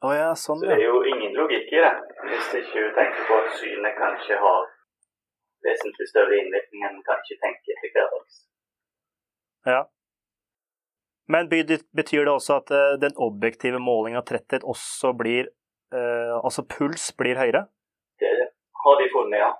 Oh, 0.00 0.14
ja, 0.16 0.32
sånn, 0.34 0.58
Så 0.62 0.66
det 0.66 0.78
er 0.78 0.86
jo 0.88 1.02
ingen 1.06 1.36
logikk 1.36 1.70
i 1.76 1.82
det, 1.84 1.92
hvis 2.24 2.52
ikke 2.62 2.84
du 2.86 2.92
tenker 2.96 3.26
på 3.28 3.38
at 3.42 3.50
synet 3.60 3.98
kanskje 4.00 4.38
har 4.42 4.68
vesentlig 5.66 6.08
større 6.08 6.38
innvirkning 6.40 6.86
enn 6.88 7.02
kanskje 7.06 7.36
tenker 7.44 7.82
til 7.82 7.92
hverdags. 7.94 8.42
Ja. 9.68 9.80
Men 11.30 11.50
betyr 11.52 12.24
det 12.26 12.32
også 12.32 12.58
at 12.62 12.72
uh, 12.74 12.96
den 12.98 13.14
objektive 13.22 13.78
målingen 13.78 14.18
av 14.18 14.26
tretthet 14.26 14.64
også 14.66 15.12
blir 15.14 15.52
Uh, 15.90 16.38
altså 16.46 16.62
puls 16.70 17.08
blir 17.18 17.34
høyere? 17.34 17.64
Det 18.22 18.28
har 18.82 19.00
de 19.00 19.06
funnet, 19.10 19.40
ja. 19.42 19.50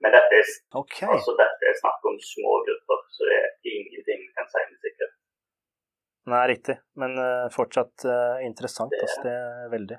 Men 0.00 0.14
dette 0.16 0.36
er, 0.40 0.52
okay. 0.80 1.08
altså, 1.12 1.34
dette 1.36 1.66
er 1.68 1.80
snakk 1.80 2.06
om 2.08 2.14
små 2.24 2.60
grupper, 2.66 3.00
så 3.12 3.26
det 3.28 3.40
er 3.40 3.50
ingenting 3.68 4.22
vi 4.24 4.30
kan 4.36 4.48
si 4.48 4.62
med 4.62 4.78
sikkerhet. 4.86 5.16
Nei, 6.30 6.44
riktig. 6.52 6.76
Men 7.00 7.18
uh, 7.20 7.48
fortsatt 7.52 8.06
uh, 8.08 8.38
interessant. 8.46 8.94
Det... 8.94 9.02
Altså, 9.04 9.26
det 9.26 9.34
er 9.34 9.74
veldig. 9.74 9.98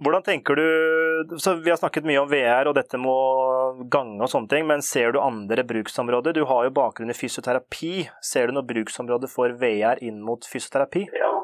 Hvordan 0.00 0.24
tenker 0.24 0.56
du 0.56 1.36
så 1.44 1.52
Vi 1.60 1.68
har 1.68 1.76
snakket 1.76 2.06
mye 2.08 2.22
om 2.22 2.28
VR 2.30 2.70
og 2.70 2.76
dette 2.78 2.96
med 2.96 3.12
å 3.12 3.84
gange 3.92 4.24
og 4.24 4.30
sånne 4.32 4.48
ting, 4.48 4.64
men 4.68 4.80
ser 4.84 5.12
du 5.12 5.20
andre 5.20 5.64
bruksområder? 5.68 6.38
Du 6.38 6.46
har 6.48 6.64
jo 6.64 6.72
bakgrunn 6.78 7.12
i 7.12 7.16
fysioterapi. 7.16 8.06
Ser 8.24 8.48
du 8.48 8.56
noe 8.56 8.64
bruksområde 8.64 9.28
for 9.28 9.52
VR 9.60 10.00
inn 10.00 10.22
mot 10.24 10.48
fysioterapi? 10.48 11.04
Ja, 11.20 11.34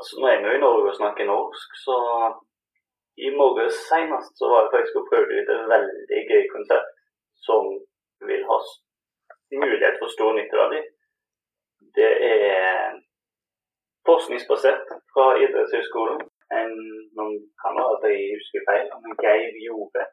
altså 0.00 0.22
nå 0.22 0.30
er 0.32 0.40
vi 0.40 0.48
jo 0.48 0.56
i 0.56 0.62
Norge 0.64 0.94
og 0.94 0.96
snakker 0.96 1.28
norsk, 1.28 1.76
så 1.84 1.98
i 3.18 3.34
morges 3.36 3.76
senest 3.90 4.40
så 4.40 4.48
var 4.48 4.64
jeg 4.64 4.72
faktisk 4.78 5.00
å 5.02 5.08
prøve 5.10 5.42
ut 5.42 5.52
et 5.52 5.68
veldig 5.74 6.24
gøy 6.32 6.48
konsept 6.54 6.97
som 7.46 7.66
vil 8.28 8.44
ha 8.50 8.58
mulighet 9.64 9.96
for 10.00 10.08
stor 10.14 10.32
dem. 10.38 10.84
Det 11.98 12.12
er 12.32 12.98
forskningsbasert 14.08 14.86
fra 15.12 15.26
idrettshøyskolen. 15.42 16.20
En, 16.60 16.72
noen 17.16 17.34
kan 17.62 17.76
være 17.78 17.96
at 17.96 18.06
jeg 18.10 18.38
husker 18.38 18.64
feil, 18.68 18.86
men 19.02 19.18
Geir 19.22 19.58
Jove, 19.66 20.04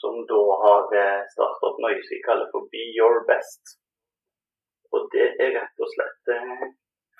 som 0.00 0.20
da 0.30 0.42
har 0.64 0.94
eh, 1.00 1.24
startet 1.32 1.66
opp 1.68 1.80
noe 1.82 1.96
vi 2.10 2.20
kaller 2.28 2.46
for 2.52 2.68
Be 2.72 2.84
Your 2.98 3.24
Best. 3.30 3.74
Og 4.94 5.08
det 5.14 5.32
er 5.42 5.56
rett 5.58 5.82
og 5.82 5.90
slett 5.94 6.32
eh, 6.36 6.64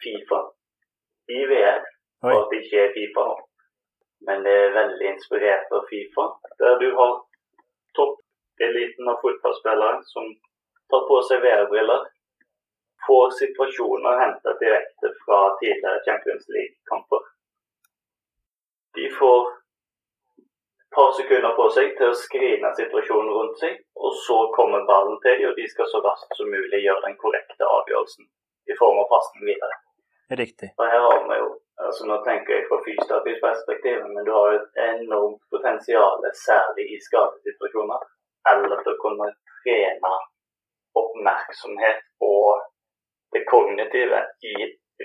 Fifa 0.02 0.40
i 1.34 1.42
VR, 1.50 1.82
og 2.22 2.32
at 2.36 2.48
det 2.52 2.62
ikke 2.62 2.84
er 2.84 2.94
Fifa 2.94 3.26
nå 3.32 3.36
men 4.26 4.44
det 4.44 4.54
er 4.60 4.76
veldig 4.80 5.08
inspirert 5.14 5.72
av 5.76 5.84
Fifa. 5.90 6.26
Der 6.60 6.78
du 6.82 6.88
har 6.98 7.12
toppeliten 8.56 9.08
av 9.08 9.20
fotballspillere 9.20 10.00
som 10.04 10.25
tar 10.90 11.08
på 11.08 11.22
seg 11.28 11.40
VR-briller, 11.42 12.06
får 13.06 13.30
situasjoner 13.30 14.18
hentet 14.20 14.60
direkte 14.60 15.12
fra 15.25 15.40
tidligere 15.60 16.02
Champions 16.06 16.48
League-kamper. 16.48 17.22
De 18.94 19.10
får 19.18 19.48
et 19.48 20.96
par 20.96 21.12
sekunder 21.12 21.52
på 21.58 21.68
seg 21.76 21.92
til 21.98 22.10
å 22.10 22.18
skrine 22.18 22.72
situasjonen 22.78 23.34
rundt 23.36 23.60
seg, 23.60 23.76
og 23.94 24.16
så 24.26 24.38
kommer 24.56 24.88
ballen 24.88 25.20
til 25.22 25.38
dem, 25.42 25.50
og 25.50 25.60
de 25.60 25.68
skal 25.68 25.90
så 25.92 26.00
raskt 26.06 26.38
som 26.38 26.50
mulig 26.50 26.82
gjøre 26.86 27.04
den 27.04 27.18
korrekte 27.20 27.68
avgjørelsen 27.78 28.26
i 28.72 28.78
form 28.80 29.02
av 29.04 29.10
pasning 29.12 29.46
videre. 29.52 29.76
Riktig. 30.40 30.72
Og 30.80 30.90
her 30.90 31.04
har 31.06 31.22
vi 31.28 31.38
jo 31.42 31.52
altså 31.86 32.06
Nå 32.08 32.16
tenker 32.25 32.54
jeg 32.54 32.64
fra 32.70 32.78
fysioterapisk 32.82 33.42
perspektiv, 33.44 33.98
men 34.08 34.25
du 34.26 34.30
har 34.32 34.46
jo 34.48 34.60
et 34.62 34.78
enormt 34.86 35.42
potensial, 35.52 36.25
særlig 36.40 36.86
i 36.94 36.96
skadesituasjoner, 37.04 38.06
eller 38.52 38.82
til 38.82 38.94
å 38.94 39.02
kunne 39.02 39.28
trene 39.64 40.12
oppmerksomhet 40.96 42.02
og 42.24 42.66
det 43.34 43.42
kognitive 43.50 44.22
i 44.48 44.54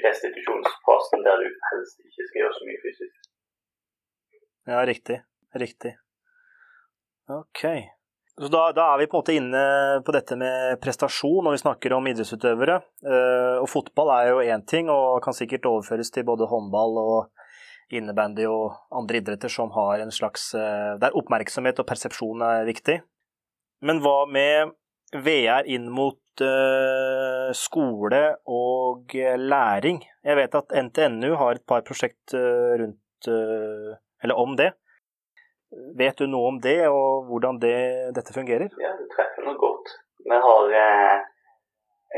restitusjonsfasen, 0.05 1.23
der 1.25 1.41
du 1.41 1.47
helst 1.71 2.03
ikke 2.05 2.27
skal 2.27 2.43
gjøre 2.43 2.57
så 2.57 2.67
mye 2.67 2.83
fysisk. 2.83 3.17
Ja, 4.69 4.85
riktig. 4.87 5.17
Riktig. 5.57 5.95
OK. 7.31 7.63
Så 8.41 8.47
da, 8.47 8.61
da, 8.71 8.85
er 8.93 9.01
vi 9.01 9.07
på 9.11 9.17
en 9.17 9.21
måte 9.21 9.35
inne 9.35 9.63
på 10.05 10.13
dette 10.15 10.37
med 10.39 10.79
prestasjon 10.81 11.43
når 11.45 11.57
vi 11.57 11.61
snakker 11.65 11.93
om 11.97 12.07
idrettsutøvere. 12.07 12.79
Uh, 13.03 13.59
og 13.59 13.67
fotball 13.69 14.13
er 14.15 14.29
jo 14.31 14.41
én 14.45 14.63
ting 14.67 14.89
og 14.93 15.19
kan 15.25 15.35
sikkert 15.35 15.67
overføres 15.67 16.13
til 16.13 16.25
både 16.29 16.47
håndball 16.49 16.97
og 17.01 17.91
innebandy 17.91 18.47
og 18.47 18.77
andre 18.95 19.19
idretter 19.19 19.51
som 19.51 19.73
har 19.75 19.99
en 19.99 20.13
slags 20.15 20.53
Der 20.55 21.17
oppmerksomhet 21.19 21.81
og 21.83 21.89
persepsjon 21.89 22.39
er 22.47 22.63
viktig. 22.69 23.01
Men 23.81 24.01
hva 24.03 24.25
med 24.29 24.75
VR 25.25 25.65
inn 25.65 25.87
mot 25.91 26.43
uh, 26.43 27.49
skole 27.57 28.21
og 28.45 29.15
læring? 29.41 30.03
Jeg 30.23 30.37
vet 30.37 30.57
at 30.59 30.75
NTNU 30.85 31.33
har 31.39 31.57
et 31.57 31.65
par 31.67 31.81
prosjekt 31.87 32.35
uh, 32.37 32.77
rundt 32.81 33.29
uh, 33.29 33.97
Eller 34.23 34.37
om 34.37 34.55
det. 34.55 34.71
Vet 35.97 36.19
du 36.19 36.27
noe 36.29 36.51
om 36.51 36.57
det, 36.61 36.77
og 36.91 37.27
hvordan 37.29 37.57
det, 37.61 37.75
dette 38.15 38.35
fungerer? 38.35 38.69
Ja, 38.83 38.91
du 38.99 39.05
treffer 39.13 39.45
noe 39.47 39.57
godt. 39.57 39.93
Vi 40.27 40.39
har 40.45 40.73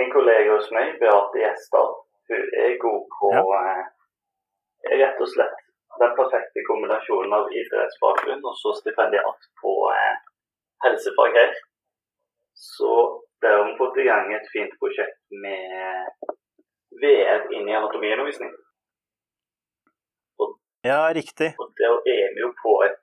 en 0.01 0.09
kollega 0.11 0.55
hos 0.57 0.71
meg, 0.73 0.95
Beate 0.99 1.39
Gjesdal. 1.39 1.93
Hun 2.31 2.49
er 2.63 2.73
god 2.81 3.05
på 3.13 3.29
ja. 3.35 3.43
rett 5.03 5.21
og 5.21 5.29
slett 5.29 5.61
den 6.01 6.15
perfekte 6.17 6.65
kombinasjonen 6.67 7.37
av 7.37 7.53
idrettsbakgrunn 7.53 8.41
og 8.41 8.57
så 8.57 8.73
stipendiat 8.79 9.49
på 9.61 9.75
helsefag 10.85 11.39
her. 11.39 11.53
Så 12.53 12.91
der 13.41 13.57
har 13.57 13.65
vi 13.69 13.79
fått 13.81 13.97
i 14.01 14.07
gang 14.09 14.33
et 14.33 14.51
fint 14.55 14.75
prosjekt 14.81 15.19
med 15.45 16.27
VR 17.03 17.49
inn 17.55 17.69
i 17.69 17.75
anatomiundervisning. 17.79 18.53
ja, 20.91 21.01
riktig. 21.19 21.49
Og 21.63 21.73
der 21.79 21.95
er 22.15 22.29
vi 22.35 22.45
jo 22.45 22.51
på 22.63 22.73
et 22.87 23.01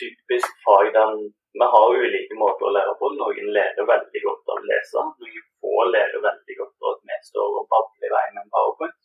typisk 0.00 0.48
fag 0.64 0.92
der 0.96 1.12
vi 1.58 1.66
har 1.74 1.96
ulike 2.04 2.36
måter 2.42 2.68
å 2.68 2.74
lære 2.76 2.94
på. 3.00 3.10
Noen 3.20 3.52
lærer 3.56 3.90
veldig 3.92 4.22
godt 4.26 4.52
av 4.52 4.60
å 4.60 4.66
lese, 4.70 5.04
noen 5.22 5.46
få 5.60 5.86
lærer 5.94 6.24
veldig 6.28 6.56
godt 6.60 6.84
av 6.84 6.90
at 6.94 7.04
vi 7.10 7.20
står 7.30 7.60
og 7.60 7.68
babler 7.72 8.08
i 8.08 8.14
vei 8.14 8.26
med 8.34 8.42
en 8.44 8.52
powerpoint. 8.56 9.00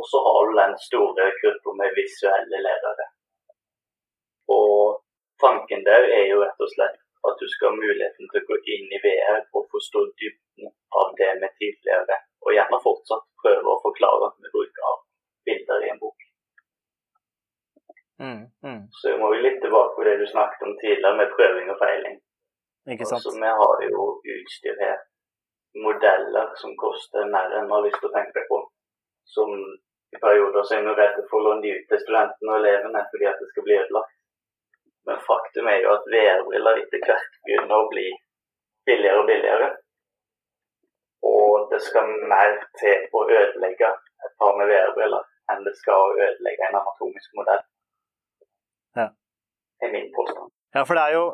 Og 0.00 0.08
så 0.10 0.22
har 0.26 0.48
du 0.48 0.56
den 0.58 0.74
store 0.86 1.28
gruppa 1.42 1.76
med 1.80 1.98
visuelle 1.98 2.62
lærere. 2.66 3.06
Og 4.56 5.03
tanken 5.44 5.84
der 5.88 6.08
er 6.18 6.26
jo 6.32 6.42
rett 6.42 6.66
og 6.66 6.72
slett 6.74 7.00
at 7.28 7.40
du 7.40 7.46
skal 7.48 7.72
ha 7.72 7.80
muligheten 7.80 8.28
til 8.30 8.42
å 8.42 8.48
gå 8.50 8.58
inn 8.74 8.90
i 8.92 9.00
VR 9.04 9.40
og 9.56 9.70
forstå 9.72 10.02
dybden 10.20 10.72
av 11.00 11.14
det 11.20 11.30
vi 11.40 11.50
tidligere, 11.60 12.18
og 12.44 12.52
gjerne 12.56 12.80
fortsatt 12.84 13.24
prøve 13.40 13.72
å 13.72 13.80
forklare 13.86 14.28
med 14.42 14.52
bruk 14.56 14.82
av 14.90 15.00
bilder 15.48 15.86
i 15.86 15.90
en 15.94 16.02
bok. 16.02 16.28
Mm, 18.24 18.42
mm. 18.66 18.82
Så 18.98 19.12
vi 19.12 19.16
må 19.22 19.32
jo 19.34 19.40
litt 19.46 19.58
tilbake 19.64 19.96
på 19.96 20.04
det 20.06 20.18
du 20.20 20.26
snakket 20.28 20.68
om 20.68 20.76
tidligere, 20.82 21.16
med 21.20 21.32
prøving 21.38 21.72
og 21.72 21.80
feiling. 21.80 22.20
Ikke 22.92 23.08
sant? 23.08 23.24
Altså, 23.24 23.32
vi 23.40 23.50
har 23.60 23.82
jo 23.88 24.04
utstyr 24.36 24.78
her, 24.84 25.00
modeller 25.86 26.52
som 26.60 26.76
koster 26.78 27.26
mer 27.32 27.56
enn 27.56 27.70
vi 27.70 27.76
har 27.76 27.86
lyst 27.88 28.00
til 28.02 28.12
å 28.12 28.16
tenke 28.18 28.44
på. 28.50 28.60
Som 29.34 29.50
i 30.14 30.20
perioder 30.22 30.62
så 30.62 30.76
er 30.76 30.84
vi 30.86 30.94
redde 31.00 31.24
for 31.30 31.40
å 31.40 31.46
låne 31.48 31.64
de 31.64 31.72
ut 31.74 31.88
til 31.90 32.02
studentene 32.04 32.52
og 32.52 32.60
elevene 32.60 33.02
fordi 33.10 33.30
at 33.30 33.40
det 33.40 33.48
skal 33.50 33.66
bli 33.66 33.78
ødelagt. 33.80 34.13
Men 35.08 35.20
faktum 35.28 35.68
er 35.68 35.82
jo 35.84 35.92
at 35.96 36.06
VR-briller 36.14 36.80
etter 36.82 37.02
hvert 37.04 37.40
begynner 37.46 37.76
å 37.76 37.90
bli 37.92 38.06
billigere 38.88 39.20
og 39.20 39.28
billigere. 39.28 39.68
Og 41.28 41.68
det 41.72 41.80
skal 41.84 42.10
mer 42.32 42.56
til 42.80 43.06
å 43.12 43.24
ødelegge 43.28 43.92
et 44.24 44.34
par 44.40 44.56
med 44.58 44.68
VR-briller 44.72 45.30
enn 45.52 45.64
det 45.66 45.74
skal 45.76 46.00
å 46.00 46.16
ødelegge 46.16 46.68
en 46.68 46.78
anatomisk 46.80 47.32
modell. 47.38 47.62
Ja. 48.96 49.08
Det 49.80 49.88
er 49.88 49.92
min 49.92 50.12
påstand. 50.16 50.52
Ja, 50.74 50.84
for 50.84 50.96
det 50.96 51.04
er 51.04 51.16
jo 51.18 51.24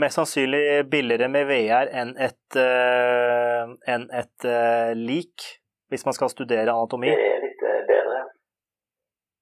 mest 0.00 0.20
sannsynlig 0.20 0.62
billigere 0.92 1.28
med 1.32 1.48
VR 1.48 1.90
enn 2.02 2.14
et, 2.20 2.58
uh, 2.58 3.72
enn 3.88 4.06
et 4.14 4.46
uh, 4.46 4.92
lik, 4.98 5.48
hvis 5.90 6.06
man 6.06 6.16
skal 6.16 6.30
studere 6.32 6.70
anatomi. 6.70 7.10
Det 7.10 7.28
er 7.32 7.42
litt 7.42 7.64
uh, 7.64 7.80
bedre. 7.90 8.22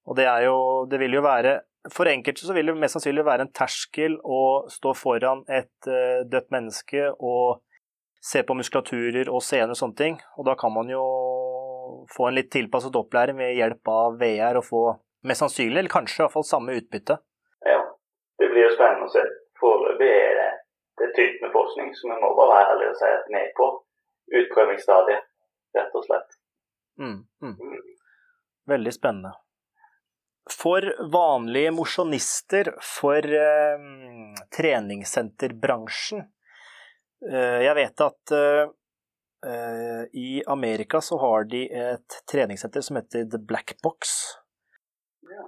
Og 0.09 0.19
det 0.19 0.29
er 0.31 0.47
jo 0.49 0.57
Det 0.91 1.01
vil 1.01 1.17
jo 1.17 1.25
være 1.25 1.59
for 1.93 2.09
enkelte 2.09 2.47
så 2.47 2.55
vil 2.57 2.71
det 2.71 2.77
mest 2.79 2.97
sannsynlig 2.97 3.27
være 3.27 3.47
en 3.47 3.53
terskel 3.53 4.17
å 4.25 4.41
stå 4.73 4.95
foran 4.97 5.45
et 5.53 5.89
uh, 5.91 6.25
dødt 6.31 6.51
menneske 6.55 7.11
og 7.19 7.61
se 8.25 8.41
på 8.47 8.57
muskulaturer 8.57 9.29
og 9.29 9.43
sener 9.45 9.75
og 9.75 9.81
sånne 9.81 9.99
ting. 9.99 10.17
Og 10.39 10.49
da 10.49 10.55
kan 10.61 10.73
man 10.73 10.89
jo 10.89 11.05
få 12.15 12.29
en 12.29 12.39
litt 12.39 12.51
tilpasset 12.55 12.97
opplæring 12.97 13.37
ved 13.37 13.59
hjelp 13.59 13.93
av 13.93 14.17
VR 14.21 14.61
og 14.61 14.67
få 14.69 14.83
mest 15.29 15.45
sannsynlig, 15.45 15.79
eller 15.79 15.93
kanskje 15.93 16.21
i 16.21 16.25
hvert 16.25 16.37
fall 16.37 16.47
samme 16.49 16.77
utbytte. 16.79 17.19
Ja, 17.69 17.81
det 18.41 18.49
blir 18.53 18.67
jo 18.67 18.73
spennende 18.75 19.09
å 19.09 19.13
se. 19.13 19.25
Foreløpig 19.61 20.09
er 20.09 20.35
det, 20.41 20.49
det 21.01 21.09
er 21.09 21.15
tynt 21.19 21.45
med 21.45 21.53
forskning, 21.53 21.93
så 21.97 22.11
vi 22.11 22.19
må 22.25 22.33
bare 22.39 22.57
være 22.57 22.75
ærlige 22.75 22.93
og 22.95 22.99
si 23.01 23.13
at 23.13 23.31
vi 23.31 23.39
er 23.41 23.55
på 23.61 23.71
utprøvingsstadiet, 24.41 25.31
rett 25.77 25.97
og 26.01 26.09
slett. 26.09 26.37
Mm, 27.01 27.19
mm. 27.45 27.57
mm. 27.61 27.81
Veldig 28.73 28.93
spennende. 28.97 29.33
For 30.51 30.85
vanlige 31.13 31.73
mosjonister, 31.73 32.75
for 32.85 33.25
eh, 33.25 33.85
treningssenterbransjen 34.53 36.21
eh, 37.31 37.61
Jeg 37.65 37.77
vet 37.79 38.03
at 38.05 38.35
eh, 38.37 40.05
i 40.13 40.43
Amerika 40.47 41.01
så 41.05 41.17
har 41.21 41.49
de 41.49 41.65
et 41.69 42.19
treningssenter 42.29 42.85
som 42.85 43.01
heter 43.01 43.25
The 43.33 43.41
Black 43.41 43.79
Box. 43.85 44.13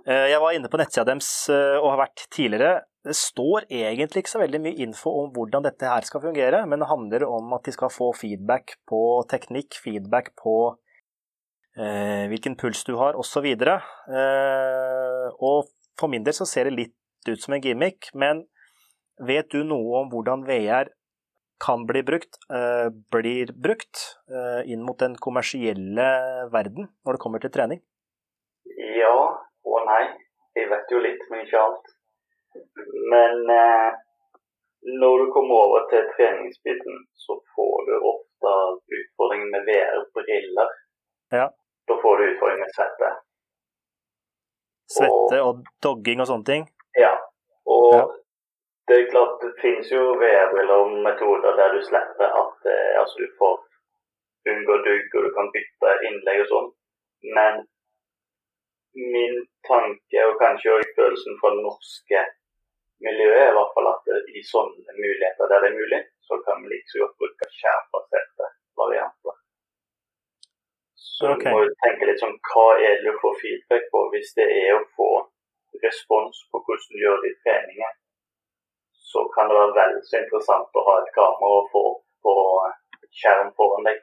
Eh, 0.08 0.30
jeg 0.32 0.40
var 0.40 0.56
inne 0.56 0.72
på 0.72 0.80
nettsida 0.80 1.04
deres 1.10 1.28
eh, 1.52 1.76
og 1.76 1.90
har 1.92 2.06
vært 2.06 2.24
tidligere. 2.32 2.86
Det 3.04 3.14
står 3.20 3.68
egentlig 3.68 4.24
ikke 4.24 4.32
så 4.32 4.42
veldig 4.42 4.62
mye 4.64 4.80
info 4.88 5.12
om 5.20 5.28
hvordan 5.36 5.68
dette 5.68 5.92
her 5.92 6.08
skal 6.08 6.24
fungere, 6.24 6.64
men 6.66 6.80
det 6.80 6.88
handler 6.88 7.28
om 7.28 7.52
at 7.54 7.68
de 7.68 7.76
skal 7.76 7.92
få 7.92 8.14
feedback 8.16 8.78
på 8.88 9.02
teknikk, 9.28 9.76
feedback 9.84 10.32
på 10.40 10.56
Eh, 10.66 10.85
hvilken 11.76 12.56
puls 12.56 12.84
du 12.88 12.94
har, 12.96 13.16
osv. 13.20 13.46
Eh, 13.46 15.26
og 15.44 15.68
for 16.00 16.08
min 16.08 16.24
del 16.24 16.36
så 16.36 16.46
ser 16.48 16.68
det 16.68 16.76
litt 16.76 17.28
ut 17.28 17.42
som 17.42 17.56
en 17.56 17.60
gimmick, 17.60 18.08
men 18.14 18.46
vet 19.20 19.50
du 19.52 19.62
noe 19.64 20.02
om 20.02 20.08
hvordan 20.12 20.46
VR 20.48 20.92
kan 21.60 21.86
bli 21.88 22.02
brukt, 22.04 22.38
eh, 22.52 22.88
blir 23.12 23.52
brukt 23.52 24.02
inn 24.68 24.82
mot 24.84 24.98
den 25.00 25.16
kommersielle 25.16 26.08
verden 26.52 26.88
når 27.04 27.16
det 27.16 27.22
kommer 27.22 27.40
til 27.40 27.52
trening? 27.52 27.80
Ja 28.96 29.16
og 29.66 29.78
nei. 29.88 30.04
Jeg 30.56 30.70
vet 30.72 30.92
jo 30.92 31.02
litt, 31.04 31.22
men 31.30 31.44
ikke 31.44 31.60
alt. 31.60 31.92
Men 33.12 33.50
eh, 33.52 33.90
når 35.02 35.22
du 35.22 35.32
kommer 35.34 35.66
over 35.66 35.86
til 35.90 36.08
treningsbiten, 36.16 37.04
så 37.24 37.36
får 37.54 37.76
du 37.88 37.94
ofte 38.12 38.54
utfordringen 38.98 39.52
med 39.54 39.68
VR-briller. 39.68 40.74
Ja. 41.34 41.46
Da 41.86 41.96
får 42.02 42.18
du 42.18 42.24
utfordring 42.30 42.60
med 42.62 42.74
svette. 42.76 43.10
Svette 44.96 45.40
og, 45.42 45.48
og 45.48 45.70
dogging 45.82 46.22
og 46.22 46.30
sånne 46.30 46.48
ting? 46.50 46.66
Ja. 46.98 47.12
Og 47.66 47.94
ja. 47.94 48.02
det 48.88 48.98
er 48.98 49.08
klart 49.12 49.38
det 49.42 49.52
finnes 49.62 49.90
jo 49.92 50.02
VR-briller 50.20 50.82
og 50.84 50.98
metoder 51.06 51.58
der 51.58 51.74
du 51.74 51.80
slipper 51.86 52.36
at 52.42 52.68
eh, 52.72 52.92
altså 53.00 53.22
du 53.22 53.32
får 53.40 53.56
unngå 54.50 54.76
dugg, 54.86 55.06
og 55.16 55.24
du 55.26 55.30
kan 55.36 55.48
bytte 55.54 55.94
innlegg 56.08 56.42
og 56.44 56.50
sånn. 56.52 56.68
Men 57.36 57.64
min 58.96 59.40
tanke, 59.68 60.20
og 60.28 60.38
kanskje 60.42 60.74
også 60.76 60.94
følelsen 60.98 61.40
fra 61.40 61.52
det 61.54 61.64
norske 61.66 62.22
miljøet, 63.06 63.40
er 63.40 63.50
i 63.50 63.56
hvert 63.58 63.74
fall 63.76 63.90
at 63.90 64.12
i 64.38 64.44
sånne 64.52 64.94
muligheter 65.00 65.50
der 65.50 65.64
det 65.64 65.72
er 65.72 65.80
mulig, 65.80 66.00
så 66.28 66.38
kan 66.46 66.62
vi 66.62 66.72
like 66.72 66.92
så 66.92 67.02
godt 67.02 67.18
bruke 67.22 67.50
skjermbaserte 67.58 68.52
varianter. 68.80 69.36
Så 71.06 71.30
okay. 71.32 71.52
du 71.52 71.56
må 71.56 71.76
tenke 71.84 72.08
litt 72.08 72.20
sånn 72.20 72.34
hva 72.50 72.66
er 72.76 72.98
det 72.98 73.12
du 73.12 73.20
får 73.22 73.38
feedback 73.42 73.86
på? 73.92 74.02
Hvis 74.14 74.34
det 74.38 74.48
er 74.52 74.74
å 74.76 74.82
få 74.98 75.10
respons 75.84 76.42
på 76.50 76.60
hvordan 76.64 76.90
du 76.92 77.04
gjør 77.04 77.22
det 77.22 77.30
i 77.32 77.38
treningen, 77.44 77.94
så 79.12 79.22
kan 79.36 79.48
det 79.48 79.56
være 79.56 79.76
vel 79.78 79.96
så 80.08 80.18
interessant 80.20 80.76
å 80.76 80.84
ha 80.88 80.98
et 81.02 81.14
kamera 81.16 81.60
og 81.62 81.70
få 81.72 81.84
på 82.26 82.34
skjerm 83.16 83.52
foran 83.58 83.86
deg 83.88 84.02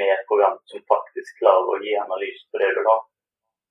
med 0.00 0.12
et 0.14 0.26
program 0.28 0.58
som 0.70 0.82
faktisk 0.90 1.40
klarer 1.40 1.70
å 1.70 1.80
gi 1.84 1.94
analyse 1.98 2.46
på 2.50 2.60
det 2.62 2.70
du 2.76 2.82
har. 2.86 3.00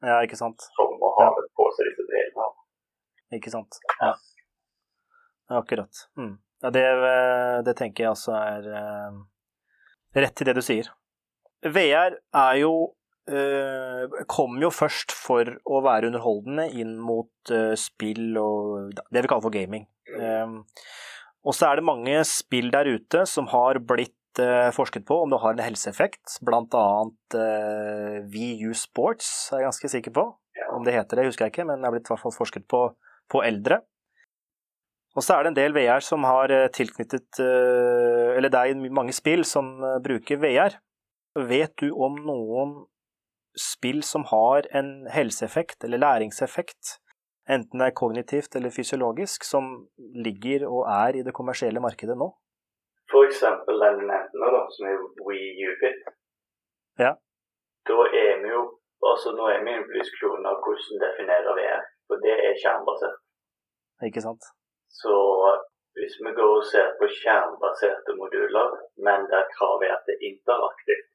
Ja, 0.10 0.18
ikke 0.24 0.40
sant. 0.40 0.64
Som 0.78 0.96
å 1.04 1.12
ha 1.18 1.30
det 1.36 1.50
på 1.60 1.68
seg 1.76 1.90
disse 1.92 2.06
brillene. 2.08 2.48
Ikke 3.36 3.52
sant. 3.54 3.80
Ja. 4.00 4.14
Akkurat. 5.60 6.06
Mm. 6.18 6.38
Ja, 6.64 6.72
det, 6.76 6.86
det, 7.68 7.76
tenker 7.80 8.04
jeg 8.04 8.12
altså 8.12 8.36
er 8.36 8.66
uh, 8.68 9.20
rett 10.16 10.36
til 10.38 10.50
det 10.50 10.56
du 10.58 10.64
sier. 10.66 10.90
VR 11.66 12.16
er 12.16 12.60
jo 12.62 12.74
eh, 13.30 14.24
kom 14.32 14.60
jo 14.62 14.72
først 14.72 15.14
for 15.16 15.58
å 15.68 15.82
være 15.84 16.10
underholdende 16.10 16.70
inn 16.80 16.96
mot 17.02 17.52
eh, 17.54 17.76
spill 17.80 18.38
og 18.40 18.96
det 19.12 19.24
vi 19.24 19.32
kaller 19.32 19.46
for 19.46 19.56
gaming. 19.56 19.86
Um, 20.16 20.64
og 21.46 21.56
så 21.56 21.70
er 21.70 21.80
det 21.80 21.88
mange 21.88 22.16
spill 22.28 22.72
der 22.74 22.88
ute 22.90 23.26
som 23.30 23.50
har 23.52 23.82
blitt 23.84 24.42
eh, 24.42 24.72
forsket 24.76 25.06
på 25.08 25.20
om 25.24 25.32
det 25.32 25.42
har 25.44 25.56
en 25.56 25.68
helseeffekt, 25.68 26.40
blant 26.46 26.74
annet 26.76 27.38
VU 28.32 28.74
Sports 28.78 29.52
er 29.52 29.64
jeg 29.64 29.70
ganske 29.70 29.94
sikker 29.96 30.16
på. 30.16 30.26
Om 30.76 30.84
det 30.86 30.96
heter 30.96 31.20
det, 31.20 31.30
husker 31.30 31.48
jeg 31.48 31.58
ikke, 31.58 31.70
men 31.70 31.80
det 31.80 31.88
er 31.88 31.96
blitt 31.96 32.12
hvert 32.12 32.24
fall 32.24 32.36
forsket 32.36 32.68
på, 32.72 32.86
på 33.32 33.44
eldre. 33.46 33.82
Og 35.18 35.26
så 35.26 35.36
er 35.36 35.44
det 35.44 35.52
en 35.52 35.58
del 35.58 35.74
VR 35.76 36.04
som 36.06 36.24
har 36.24 36.52
tilknyttet 36.72 37.40
Eller 37.42 38.52
det 38.54 38.60
er 38.60 38.92
mange 38.94 39.16
spill 39.16 39.42
som 39.48 39.72
bruker 40.06 40.38
VR. 40.40 40.78
Vet 41.36 41.78
du 41.78 41.92
om 41.92 42.16
noen 42.26 42.74
spill 43.60 44.02
som 44.04 44.26
har 44.32 44.66
en 44.76 45.08
helseeffekt 45.14 45.84
eller 45.84 46.02
læringseffekt, 46.02 46.98
enten 47.50 47.82
det 47.82 47.90
er 47.90 47.98
kognitivt 48.02 48.56
eller 48.56 48.74
fysiologisk, 48.74 49.44
som 49.44 49.90
ligger 50.26 50.66
og 50.70 50.88
er 50.90 51.20
i 51.20 51.24
det 51.26 51.34
kommersielle 51.38 51.82
markedet 51.84 52.18
nå? 52.18 52.32
For 53.12 53.26
eksempel 53.26 53.82
den 53.82 54.04
nevnte 54.10 54.52
da, 54.56 54.62
som 54.74 54.90
er 54.90 54.98
Wii 55.26 55.70
U-Fit. 55.70 56.04
Ja. 57.02 57.14
Da 57.90 58.06
er 58.26 58.44
vi 58.44 58.54
jo 58.54 58.62
altså 59.10 59.32
Nå 59.32 59.46
er 59.48 59.62
vi 59.64 59.72
i 59.72 59.80
en 59.80 59.88
diskusjon 59.96 60.46
av 60.46 60.58
hvordan 60.64 61.02
definere 61.04 61.54
VR, 61.58 61.84
for 62.08 62.22
det 62.26 62.36
er 62.48 62.58
skjermbasert. 62.62 63.22
Ikke 64.08 64.24
sant? 64.26 64.44
Så 65.02 65.14
hvis 65.98 66.18
vi 66.26 66.34
går 66.40 66.52
og 66.58 66.68
ser 66.72 66.92
på 67.00 67.08
skjermbaserte 67.20 68.16
moduler, 68.20 68.76
men 69.06 69.26
der 69.32 69.48
kravet 69.56 69.88
er 69.88 69.96
at 69.96 70.06
det 70.08 70.18
er 70.18 70.28
interaktivt, 70.32 71.08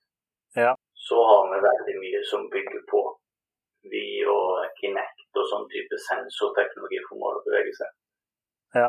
Ja. 0.55 0.75
så 1.09 1.19
har 1.29 1.49
vi 1.53 1.61
veldig 1.69 1.95
mye 2.01 2.21
som 2.31 2.49
bygger 2.51 2.83
på 2.91 3.01
vi 3.93 4.07
og 4.31 4.65
Kinect 4.79 5.41
og 5.41 5.49
sånn 5.51 5.67
type 5.73 5.99
sensorteknologi 6.07 7.01
for 7.09 7.21
målbevegelse. 7.21 7.89
Ja. 8.79 8.89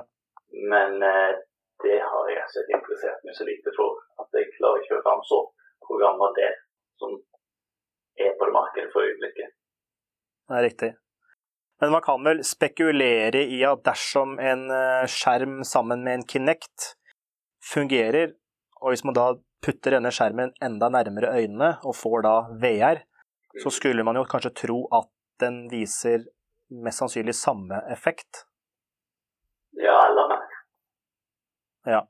Men 0.72 1.02
eh, 1.04 1.34
det 1.84 1.98
har 2.10 2.30
jeg 2.32 2.52
sett 2.54 2.70
interessert 2.78 3.26
meg 3.28 3.36
så 3.38 3.48
lite 3.48 3.74
for 3.76 3.98
at 4.22 4.38
jeg 4.40 4.54
klarer 4.56 4.84
ikke 4.84 5.00
å 5.00 5.06
ramse 5.08 5.40
opp 5.40 5.52
programmer 5.88 6.36
der 6.38 6.54
som 7.02 7.18
er 8.16 8.38
på 8.38 8.48
det 8.48 8.56
markedet 8.56 8.94
for 8.94 9.04
øyeblikket. 9.04 9.52
Det 10.48 10.56
er 10.56 10.66
riktig. 10.70 10.92
Men 11.82 11.92
man 11.92 12.04
kan 12.06 12.24
vel 12.24 12.40
spekulere 12.48 13.42
i 13.52 13.60
at 13.68 13.84
dersom 13.84 14.38
en 14.40 14.70
eh, 14.72 15.04
skjerm 15.12 15.60
sammen 15.68 16.06
med 16.06 16.22
en 16.22 16.28
Kinect 16.30 16.94
fungerer, 17.74 18.32
og 18.80 18.94
hvis 18.94 19.04
man 19.04 19.18
da 19.18 19.34
putter 19.64 19.96
denne 19.98 20.12
skjermen 20.14 20.54
enda 20.64 20.90
nærmere 20.94 21.34
øynene 21.38 21.76
og 21.84 21.96
får 21.98 22.26
da 22.26 22.34
VR, 22.62 23.04
så 23.64 23.72
skulle 23.72 24.04
man 24.04 24.20
jo 24.20 24.26
kanskje 24.30 24.54
tro 24.66 24.82
at 24.94 25.10
den 25.42 25.66
viser 25.72 26.26
mest 26.70 27.02
sannsynlig 27.02 27.36
samme 27.38 27.80
effekt. 27.92 28.46
Ja, 29.76 29.96
eller 30.08 30.30
mer. 30.32 30.58
Ja. 31.86 32.02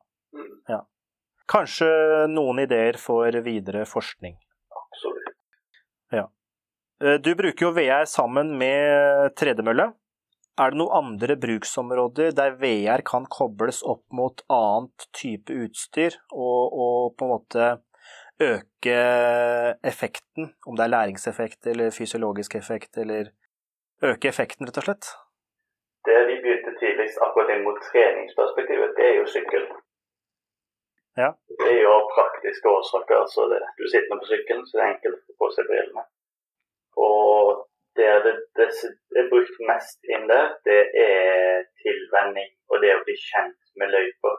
ja. 0.71 0.79
Kanskje 1.49 1.88
noen 2.31 2.63
ideer 2.63 2.97
for 3.01 3.41
videre 3.45 3.86
forskning. 3.89 4.38
absolutt. 4.81 5.36
Ja. 6.13 6.25
Du 7.21 7.36
bruker 7.36 7.67
jo 7.67 7.73
VR 7.75 8.05
sammen 8.10 8.55
med 8.58 9.36
tredemølle. 9.38 9.91
Er 10.55 10.71
det 10.71 10.79
noen 10.79 10.95
andre 10.95 11.35
bruksområder 11.35 12.31
der 12.35 12.53
VR 12.61 13.01
kan 13.03 13.25
kobles 13.27 13.81
opp 13.83 14.05
mot 14.15 14.39
annet 14.47 15.07
type 15.11 15.51
utstyr, 15.51 16.15
og, 16.31 16.77
og 16.85 17.17
på 17.19 17.27
en 17.27 17.33
måte 17.33 17.65
øke 18.39 18.95
effekten, 19.83 20.53
om 20.67 20.77
det 20.77 20.85
er 20.85 20.93
læringseffekt 20.93 21.67
eller 21.71 21.91
fysiologisk 21.91 22.55
effekt, 22.55 22.95
eller 22.97 23.33
øke 24.03 24.31
effekten, 24.31 24.67
rett 24.67 24.79
og 24.79 24.87
slett? 24.87 25.11
Det 26.07 26.21
vi 26.29 26.39
begynte 26.39 26.75
tidligst 26.79 27.19
akkurat 27.27 27.51
inn 27.51 27.67
mot 27.67 27.79
treningsperspektivet, 27.91 28.95
det 28.95 29.05
er 29.11 29.15
jo 29.19 29.27
sykkel. 29.35 29.69
Ja. 31.19 31.29
Det 31.59 31.71
er 31.71 31.81
jo 31.83 31.95
praktiske 32.15 32.69
årsaker. 32.77 33.15
altså 33.23 33.47
det, 33.51 33.59
Du 33.79 33.87
sitter 33.91 34.11
nå 34.11 34.19
på 34.23 34.31
sykkelen, 34.31 34.65
så 34.67 34.77
det 34.77 34.83
er 34.83 34.93
enkelt 34.95 35.19
å 35.19 35.25
få 35.25 35.37
på 35.41 35.53
seg 35.55 35.69
brillene. 35.71 36.03
Og 36.95 37.65
det, 37.97 38.34
det 38.60 38.67
som 38.79 38.91
er 39.19 39.29
brukt 39.31 39.62
mest 39.69 40.10
inn 40.13 40.27
der, 40.31 40.49
det 40.67 40.81
er 41.03 41.63
tilvenning 41.84 42.51
og 42.71 42.81
det 42.84 42.91
å 42.95 43.03
bli 43.08 43.15
kjent 43.21 43.62
med 43.79 43.93
løyper. 43.95 44.36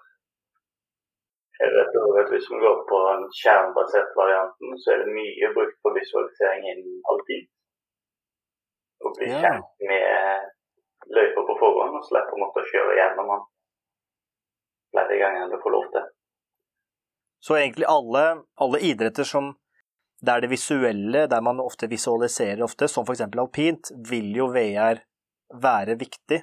Jeg 1.57 1.73
vet 1.73 1.95
også 1.97 2.21
at 2.21 2.33
Hvis 2.35 2.49
vi 2.53 2.59
går 2.61 2.81
på 2.91 2.97
den 3.09 3.23
skjermbaserte 3.39 4.19
varianten, 4.19 4.75
så 4.83 4.93
er 4.93 4.99
det 5.03 5.15
mye 5.17 5.53
brukt 5.57 5.79
på 5.83 5.93
visualisering 5.97 6.67
innen 6.73 6.99
alpint. 7.13 7.49
Å 9.05 9.13
bli 9.17 9.31
Ja. 9.31 9.41
kjent 9.45 9.89
med 9.89 11.17
løyper 11.17 11.47
på 11.49 11.59
forhånd 11.63 11.97
og 12.01 12.05
slippe 12.09 12.37
å 12.37 12.43
måtte 12.43 12.67
kjøre 12.73 12.99
gjennom 12.99 13.33
den 13.33 13.45
flere 14.93 15.19
ganger 15.23 15.45
enn 15.45 15.55
du 15.55 15.59
får 15.63 15.75
lov 15.77 15.89
til. 15.95 16.07
Så 17.47 17.57
egentlig 17.57 17.87
alle, 17.89 18.25
alle 18.59 18.79
idretter 18.91 19.25
som 19.25 19.55
der 20.21 20.41
det 20.41 20.51
visuelle, 20.51 21.27
der 21.27 21.41
man 21.41 21.61
ofte 21.61 21.89
visualiserer 21.89 22.63
ofte, 22.65 22.89
som 22.89 23.05
f.eks. 23.05 23.21
alpint, 23.21 23.91
vil 24.11 24.33
jo 24.37 24.47
VR 24.49 25.03
være 25.63 25.99
viktig. 26.01 26.41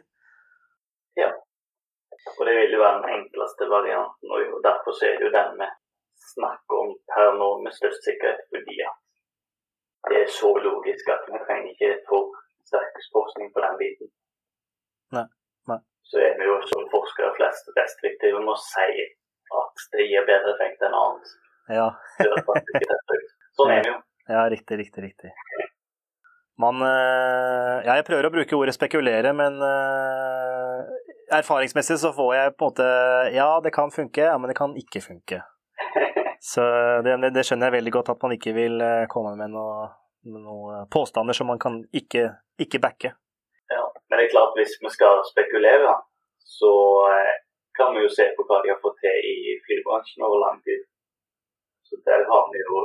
Ja, 1.17 1.31
Og 2.39 2.45
det 2.47 2.55
vil 2.55 2.75
jo 2.75 2.81
være 2.81 3.01
den 3.01 3.09
enkleste 3.19 3.69
varianten, 3.69 4.27
og 4.33 4.59
derfor 4.67 4.91
er 5.05 5.17
det 5.17 5.25
jo 5.27 5.37
den 5.39 5.57
vi 5.59 5.69
snakker 6.33 6.73
om 6.83 6.91
her 7.15 7.31
nå 7.41 7.49
med 7.63 7.71
størst 7.79 8.05
sikkerhet, 8.07 8.41
fordi 8.53 8.75
at 8.89 8.95
det 10.09 10.17
er 10.23 10.29
så 10.41 10.49
logisk 10.67 11.09
at 11.15 11.23
vi 11.31 11.39
trenger 11.45 11.69
ikke 11.73 11.91
for 12.09 12.23
sterk 12.69 12.95
forskning 13.17 13.49
på 13.53 13.59
den 13.65 13.75
biten. 13.81 14.07
Nei, 15.15 15.27
nei. 15.69 15.79
Så 16.09 16.15
er 16.27 16.33
vi 16.39 16.49
jo 16.51 16.57
som 16.71 16.89
forskere 16.95 17.35
flest 17.37 17.69
restriktive 17.79 18.39
med 18.45 18.55
å 18.55 18.63
si 18.71 18.89
at 19.61 19.85
det 19.93 20.09
gir 20.09 20.27
bedre 20.31 20.55
effekt 20.55 20.83
enn 20.87 20.99
annet. 21.03 21.35
Ja, 21.77 21.87
Sånn 23.57 23.71
er 23.73 23.83
det 23.85 23.91
jo. 23.91 23.97
ja 24.33 24.43
riktig, 24.51 24.79
riktig, 24.81 25.03
riktig. 25.09 25.33
Man 26.61 26.81
eh, 26.85 27.79
Ja, 27.87 27.95
jeg 27.97 28.05
prøver 28.07 28.27
å 28.27 28.33
bruke 28.33 28.57
ordet 28.57 28.75
spekulere, 28.75 29.33
men 29.37 29.57
eh, 29.65 30.93
erfaringsmessig 31.39 31.97
så 32.01 32.13
får 32.13 32.35
jeg 32.37 32.53
på 32.57 32.67
en 32.67 32.71
måte 32.71 32.87
Ja, 33.33 33.49
det 33.63 33.73
kan 33.73 33.93
funke, 33.93 34.27
ja, 34.29 34.37
men 34.37 34.51
det 34.51 34.57
kan 34.59 34.75
ikke 34.77 35.01
funke. 35.01 35.41
Så 36.43 36.63
det, 37.05 37.15
det 37.31 37.45
skjønner 37.47 37.69
jeg 37.69 37.77
veldig 37.77 37.91
godt 37.95 38.09
at 38.11 38.23
man 38.25 38.33
ikke 38.35 38.51
vil 38.55 38.81
eh, 38.83 39.05
komme 39.11 39.31
med 39.39 39.53
noen 39.55 39.91
noe 40.23 40.85
påstander 40.91 41.35
som 41.35 41.49
man 41.51 41.59
kan 41.59 41.81
ikke, 41.91 42.29
ikke 42.63 42.79
backe. 42.83 43.09
Ja, 43.71 43.83
men 44.07 44.19
det 44.19 44.27
er 44.27 44.31
klart 44.31 44.55
hvis 44.55 44.77
vi 44.79 44.91
skal 44.93 45.19
spekulere, 45.27 45.97
så 46.39 46.71
kan 47.75 47.95
vi 47.95 48.05
jo 48.05 48.11
se 48.11 48.29
på 48.37 48.45
hva 48.47 48.61
de 48.63 48.71
har 48.71 48.79
fått 48.83 48.99
til 49.03 49.27
i 49.33 49.57
flybransjen 49.65 50.25
over 50.27 50.39
lang 50.45 50.61
tid. 50.67 50.85
Så 51.87 51.99
der 52.07 52.23
har 52.29 52.45
vi 52.53 52.61
jo 52.61 52.83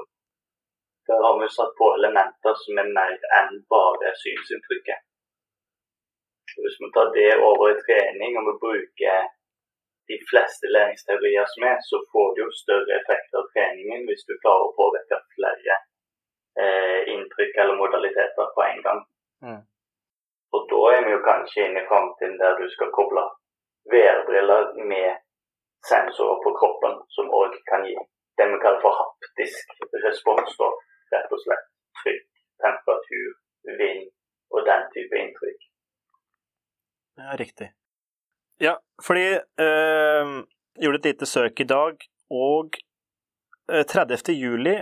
der 1.09 1.18
har 1.25 1.35
vi 1.40 1.49
satt 1.57 1.73
på 1.81 1.87
elementer 1.99 2.55
som 2.62 2.81
er 2.83 2.88
mer 2.99 3.14
enn 3.40 3.55
bare 3.75 4.12
synsinntrykket. 4.23 5.01
Hvis 6.62 6.79
vi 6.83 6.88
tar 6.94 7.09
det 7.18 7.33
over 7.49 7.66
i 7.71 7.81
trening 7.87 8.38
og 8.38 8.49
vi 8.49 8.55
bruker 8.64 9.29
de 10.11 10.16
fleste 10.31 10.66
læringsteorier 10.75 11.47
som 11.53 11.62
er, 11.71 11.79
så 11.90 11.97
får 12.12 12.29
du 12.35 12.40
jo 12.44 12.51
større 12.62 12.92
effekt 13.01 13.38
av 13.38 13.49
treningen 13.55 14.07
hvis 14.09 14.25
du 14.29 14.35
klarer 14.42 14.68
å 14.68 14.77
påvirke 14.81 15.21
flere 15.37 15.77
eh, 16.62 17.01
inntrykk 17.14 17.61
eller 17.62 17.81
modaliteter 17.83 18.53
på 18.57 18.64
en 18.71 18.81
gang. 18.87 19.01
Mm. 19.44 19.62
Og 20.57 20.68
da 20.73 20.83
er 20.97 21.03
vi 21.07 21.14
jo 21.14 21.25
kanskje 21.31 21.66
inne 21.66 21.83
i 21.85 21.88
framtiden 21.90 22.38
der 22.42 22.57
du 22.61 22.66
skal 22.75 22.94
koble 22.99 23.25
VR-briller 23.92 24.73
med 24.92 25.21
sensorer 25.90 26.40
på 26.44 26.55
kroppen, 26.61 26.94
som 27.14 27.33
òg 27.40 27.57
kan 27.71 27.85
gi 27.88 27.97
det 28.38 28.47
vi 28.53 28.61
kaller 28.64 28.81
for 28.85 28.94
haptisk 29.01 29.77
respons. 30.07 30.57
da, 30.61 30.68
Rett 31.12 31.33
og 31.33 31.40
slett 31.40 31.66
trykk, 32.03 32.27
temperatur, 32.64 33.31
vind 33.81 34.09
og 34.55 34.66
den 34.68 34.83
type 34.94 35.21
inntrykk. 35.23 35.61
Ja, 37.21 37.37
riktig. 37.42 37.68
Ja, 38.66 38.75
fordi 39.09 39.27
øh, 39.64 40.33
gjorde 40.83 41.01
et 41.01 41.09
lite 41.11 41.27
søk 41.27 41.61
i 41.61 41.68
dag, 41.68 42.05
og 42.31 42.77
eh, 43.73 43.85
30. 43.88 44.35
juli 44.37 44.77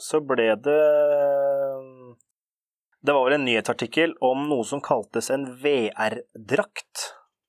så 0.00 0.20
ble 0.20 0.48
det 0.64 0.80
Det 3.06 3.14
var 3.14 3.24
vel 3.24 3.36
en 3.36 3.44
nyhetsartikkel 3.46 4.16
om 4.24 4.48
noe 4.50 4.64
som 4.66 4.80
kaltes 4.82 5.30
en 5.30 5.46
VR-drakt. 5.62 7.04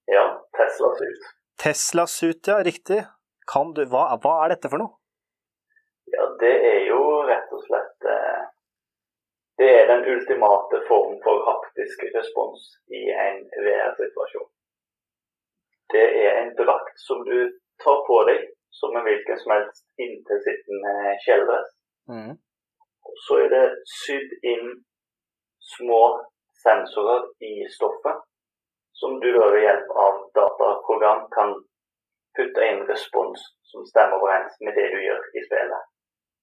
Ja, 0.07 0.25
Tesla-suit. 0.57 1.23
Tesla-suit, 1.63 2.47
ja, 2.47 2.59
riktig. 2.63 2.99
Kan 3.51 3.73
du, 3.73 3.85
hva, 3.89 4.11
hva 4.21 4.33
er 4.43 4.53
dette 4.53 4.69
for 4.69 4.83
noe? 4.83 4.93
Ja, 6.13 6.27
det 6.43 6.53
er 6.71 6.83
jo 6.87 6.99
rett 7.27 7.49
og 7.55 7.63
slett 7.65 8.07
eh, 8.11 8.43
Det 9.59 9.71
er 9.79 9.89
den 9.89 10.05
ultimate 10.13 10.83
form 10.91 11.17
for 11.23 11.41
haptisk 11.49 12.05
respons 12.13 12.69
i 12.93 13.07
en 13.11 13.41
VR-situasjon. 13.65 14.47
Det 15.93 16.07
er 16.27 16.41
en 16.43 16.53
drakt 16.59 16.86
som 17.05 17.23
du 17.29 17.37
tar 17.83 17.99
på 18.07 18.17
deg 18.29 18.47
som 18.79 18.95
en 18.97 19.05
hvilken 19.07 19.37
som 19.41 19.53
helst 19.55 19.85
inntilsittende 20.03 20.93
kjeledress. 21.25 21.69
Mm. 22.09 22.33
Så 23.25 23.39
er 23.43 23.49
det 23.53 23.65
sydd 24.03 24.33
inn 24.53 24.67
små 25.75 26.01
sensorer 26.63 27.25
i 27.51 27.53
stoffet, 27.77 28.21
som 28.99 29.19
du 29.23 29.29
ved 29.39 29.61
hjelp 29.61 29.89
av 30.05 30.19
dataprogram 30.39 31.25
kan 31.37 31.55
putte 32.37 32.69
inn 32.69 32.83
respons 32.91 33.43
som 33.71 33.85
stemmer 33.89 34.21
overens 34.21 34.57
med 34.65 34.77
det 34.77 34.87
du 34.93 34.99
gjør 35.01 35.23
i 35.37 35.43
spillet. 35.47 35.89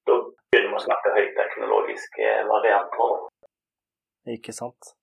Da 0.08 0.18
begynner 0.52 0.74
vi 0.74 0.80
å 0.80 0.84
snakke 0.88 1.14
høyteknologiske 1.16 2.34
varianter. 2.50 3.14
Ikke 4.34 4.52
sant. 4.56 4.94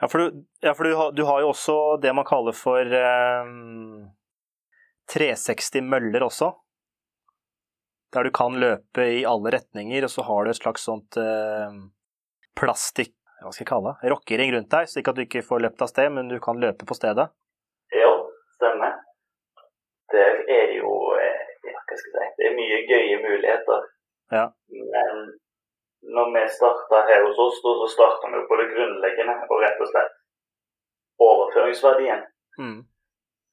Ja, 0.00 0.08
for, 0.08 0.18
du, 0.18 0.44
ja, 0.62 0.74
for 0.78 0.86
du, 0.86 0.94
har, 0.94 1.12
du 1.12 1.24
har 1.26 1.42
jo 1.42 1.50
også 1.52 1.76
det 2.02 2.12
man 2.14 2.26
kaller 2.26 2.54
for 2.54 2.98
eh, 3.00 3.52
360 5.14 5.84
møller 5.88 6.24
også. 6.26 6.52
Der 8.14 8.24
du 8.24 8.32
kan 8.32 8.56
løpe 8.60 9.04
i 9.18 9.24
alle 9.28 9.52
retninger, 9.52 10.04
og 10.04 10.12
så 10.12 10.24
har 10.24 10.44
du 10.44 10.50
et 10.50 10.60
slags 10.60 10.86
sånt 10.88 11.18
eh, 11.20 11.78
plastikk 12.56 13.14
hva 13.38 13.52
skal 13.54 13.62
jeg 13.62 13.70
kalle 13.70 13.90
det, 13.92 14.10
rockering 14.10 14.52
rundt 14.54 14.70
deg, 14.72 14.88
slik 14.90 15.08
at 15.10 15.18
du 15.18 15.22
ikke 15.22 15.44
får 15.46 15.60
løpt 15.62 15.82
av 15.84 15.90
sted, 15.92 16.10
men 16.10 16.30
du 16.30 16.38
kan 16.42 16.58
løpe 16.58 16.86
på 16.88 16.96
stedet? 16.98 17.28
Ja, 17.94 18.10
stemmer. 18.56 18.96
Der 20.10 20.40
er 20.50 20.72
jo 20.74 20.90
eh, 21.14 21.52
ja, 21.68 21.76
hva 21.76 21.98
skal 22.00 22.16
jeg 22.18 22.32
si, 22.32 22.32
det 22.40 22.48
er 22.48 22.56
mye 22.56 22.80
gøye 22.88 23.20
muligheter. 23.22 23.84
Ja. 24.34 24.44
Men 24.74 25.20
når 26.16 26.32
vi 26.34 26.44
starta 26.56 27.04
her 27.06 27.22
hos 27.28 27.38
oss, 27.46 27.62
så 27.62 27.90
starta 27.94 28.32
vi 28.34 28.42
på 28.50 28.58
det 28.58 28.68
grunnleggende 28.74 29.38
og 29.46 29.62
rett 29.62 29.86
og 29.86 29.92
slett 29.92 30.18
overføringsverdien. 31.28 32.26
Mm. 32.58 32.80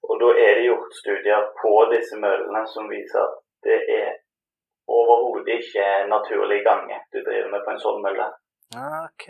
Og 0.10 0.20
da 0.22 0.30
er 0.46 0.56
det 0.58 0.68
gjort 0.68 0.94
studier 1.00 1.48
på 1.62 1.74
disse 1.94 2.18
møllene 2.22 2.62
som 2.74 2.90
viser 2.90 3.22
at 3.24 3.38
det 3.66 3.80
er 4.00 4.12
overhodet 4.88 5.56
ikke 5.60 5.86
naturlig 6.12 6.60
gange 6.66 7.00
du 7.14 7.22
driver 7.26 7.50
med 7.54 7.64
på 7.66 7.74
en 7.74 7.82
sånn 7.86 8.04
mølle. 8.06 8.28
Ok. 9.06 9.28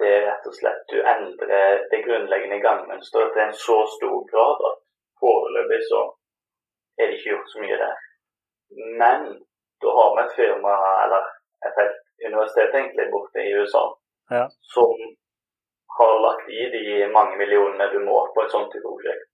Det 0.00 0.08
er 0.08 0.26
rett 0.26 0.48
og 0.48 0.56
slett 0.56 0.84
du 0.92 0.98
endrer 1.14 1.82
det 1.92 2.02
grunnleggende 2.06 2.60
gangmønsteret 2.64 3.32
til 3.34 3.44
en 3.46 3.56
så 3.64 3.78
stor 3.96 4.18
grad 4.32 4.62
at 4.70 4.78
foreløpig 5.20 5.80
så 5.88 6.02
er 7.00 7.08
det 7.08 7.18
ikke 7.18 7.32
gjort 7.32 7.52
så 7.52 7.64
mye 7.64 7.80
der. 7.82 7.98
Men 9.00 9.26
da 9.82 9.96
har 9.98 10.14
vi 10.16 10.22
et 10.22 10.36
firma, 10.36 10.76
eller 11.04 11.28
et 11.66 11.78
helt 11.80 11.98
universitet 12.28 12.74
egentlig, 12.78 13.10
borte 13.12 13.44
i 13.44 13.54
USA, 13.60 13.84
Ja. 14.30 14.44
som 14.74 14.92
har 15.98 16.14
lagt 16.26 16.48
i 16.48 16.62
de 16.76 16.84
mange 17.16 17.36
millionene 17.36 17.90
du 17.92 17.98
må 18.04 18.16
på 18.34 18.44
et 18.44 18.52
sånt 18.54 18.72
type 18.72 18.88
prosjekt. 18.88 19.26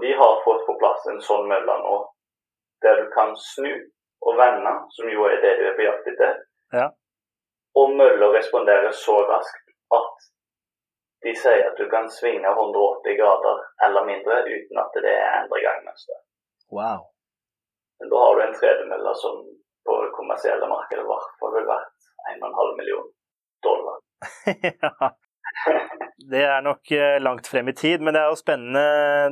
De 0.00 0.12
har 0.16 0.42
fått 0.44 0.66
på 0.66 0.76
plass 0.80 1.06
en 1.12 1.20
sånn 1.24 1.48
mølle 1.48 1.76
nå, 1.84 1.96
der 2.84 3.02
du 3.02 3.10
kan 3.14 3.34
snu 3.36 3.70
og 4.20 4.36
vende, 4.36 4.72
som 4.96 5.08
jo 5.12 5.26
er 5.28 5.40
det 5.44 5.54
du 5.58 5.66
er 5.68 5.76
på 5.76 5.86
jakt 5.86 6.08
etter. 6.12 6.40
Ja. 6.76 6.88
Og 7.80 7.94
mølla 7.96 8.30
responderer 8.34 8.92
så 8.96 9.16
raskt 9.28 9.72
at 9.96 10.28
de 11.24 11.34
sier 11.36 11.66
at 11.68 11.78
du 11.78 11.86
kan 11.92 12.08
svinge 12.10 12.48
180 12.48 13.16
grader 13.20 13.62
eller 13.86 14.06
mindre 14.08 14.40
uten 14.48 14.82
at 14.82 15.00
det 15.04 15.12
er 15.12 15.38
endre 15.42 15.62
gangmønster. 15.64 16.20
Wow. 16.72 17.08
Men 18.00 18.12
da 18.12 18.20
har 18.24 18.36
du 18.36 18.42
en 18.44 18.58
tredemølle 18.60 19.14
som 19.22 19.42
på 19.86 19.96
det 20.04 20.12
kommersielle 20.16 20.68
markedet 20.68 21.04
i 21.04 21.08
hvert 21.10 21.34
fall 21.40 21.56
ville 21.56 21.72
vært 21.72 22.12
1,5 22.32 22.76
million 22.80 23.10
dollar. 23.66 23.98
ja. 24.70 25.10
Det 26.30 26.42
er 26.44 26.60
nok 26.62 26.90
eh, 26.94 27.16
langt 27.22 27.48
frem 27.48 27.70
i 27.72 27.76
tid, 27.76 28.02
men 28.04 28.14
det 28.14 28.20
er 28.22 28.28
jo 28.30 28.38
spennende, 28.38 28.82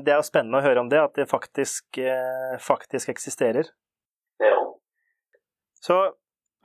det 0.05 0.15
er 0.15 0.23
jo 0.23 0.27
spennende 0.27 0.61
å 0.61 0.65
høre 0.65 0.83
om 0.83 0.89
det, 0.91 1.01
at 1.03 1.19
det 1.19 1.29
faktisk, 1.31 2.01
eh, 2.01 2.57
faktisk 2.65 3.13
eksisterer. 3.13 3.69
Ja. 4.43 4.57
Så 5.85 5.99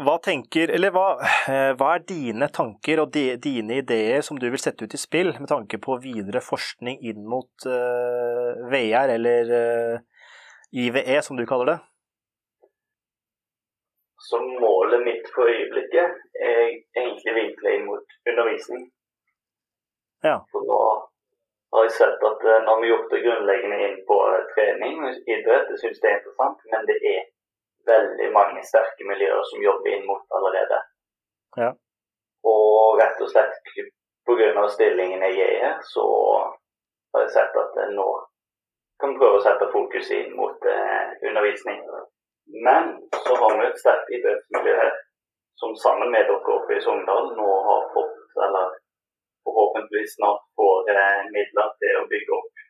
hva 0.02 0.16
tenker 0.24 0.72
Eller 0.74 0.90
hva, 0.94 1.20
eh, 1.22 1.72
hva 1.78 1.94
er 1.96 2.06
dine 2.10 2.48
tanker 2.50 3.04
og 3.04 3.12
de, 3.14 3.36
dine 3.38 3.78
ideer 3.84 4.24
som 4.26 4.40
du 4.42 4.48
vil 4.50 4.62
sette 4.62 4.88
ut 4.88 4.96
i 4.96 5.00
spill 5.00 5.34
med 5.38 5.50
tanke 5.52 5.78
på 5.82 6.00
videre 6.02 6.42
forskning 6.42 6.98
inn 7.06 7.22
mot 7.30 7.68
uh, 7.70 8.58
VR, 8.72 9.14
eller 9.14 9.54
uh, 9.54 10.26
IVE, 10.74 11.22
som 11.22 11.38
du 11.38 11.46
kaller 11.46 11.74
det? 11.74 11.78
Så 14.24 14.40
målet 14.42 15.06
mitt 15.06 15.30
for 15.36 15.52
øyeblikket 15.52 16.20
er 16.42 16.74
egentlig 16.98 17.38
vinkla 17.38 17.78
inn 17.78 17.88
mot 17.92 18.18
undervisning. 18.32 18.88
Ja. 20.24 20.38
For 20.52 20.66
nå 20.68 20.80
har 21.74 21.88
jeg 21.88 21.96
sett 21.98 22.26
at 22.30 22.44
nå 22.46 22.58
når 22.68 22.82
vi 22.82 22.90
har 22.90 22.92
gjort 22.94 23.14
det 23.14 23.22
grunnleggende 23.26 23.80
inn 23.88 23.96
på 24.10 24.18
eh, 24.32 24.44
trening 24.54 25.00
og 25.08 25.32
idrett, 25.36 25.72
jeg 25.74 25.82
syns 25.82 26.02
det 26.04 26.10
er 26.10 26.20
interessant, 26.20 26.60
men 26.72 26.86
det 26.90 26.98
er 27.14 27.24
veldig 27.90 28.30
mange 28.36 28.62
sterke 28.68 29.08
miljøer 29.10 29.42
som 29.50 29.64
jobber 29.64 29.96
inn 29.96 30.06
mot 30.08 30.38
allerede. 30.38 30.80
Ja. 31.64 31.72
Og 32.54 33.00
rett 33.02 33.20
og 33.24 33.32
slett 33.32 33.58
pga. 34.28 34.68
stillingen 34.70 35.26
jeg 35.28 35.40
er 35.48 35.58
her, 35.66 35.82
så 35.94 36.06
har 37.14 37.26
jeg 37.26 37.34
sett 37.38 37.58
at 37.64 37.82
nå 37.98 38.08
kan 39.02 39.14
vi 39.14 39.20
prøve 39.20 39.40
å 39.40 39.44
sette 39.44 39.72
fokus 39.74 40.12
inn 40.16 40.32
mot 40.38 40.70
eh, 40.70 41.10
undervisning. 41.28 41.82
Men 42.68 42.94
så 43.26 43.36
har 43.42 43.58
vi 43.60 43.66
et 43.68 43.82
sterkt 43.82 44.14
idrettsmiljø 44.16 44.76
her, 44.78 44.94
som 45.60 45.76
sammen 45.76 46.12
med 46.14 46.30
dere 46.30 46.56
oppe 46.56 46.78
i 46.78 46.82
Sogndal 46.86 47.34
nå 47.36 47.50
har 47.68 47.90
fått, 47.96 48.22
eller 48.48 48.78
snart 50.16 50.44
får 50.58 50.92
eh, 50.94 51.22
midler 51.36 51.70
til 51.84 52.00
å 52.02 52.08
bygge 52.12 52.36
opp 52.40 52.62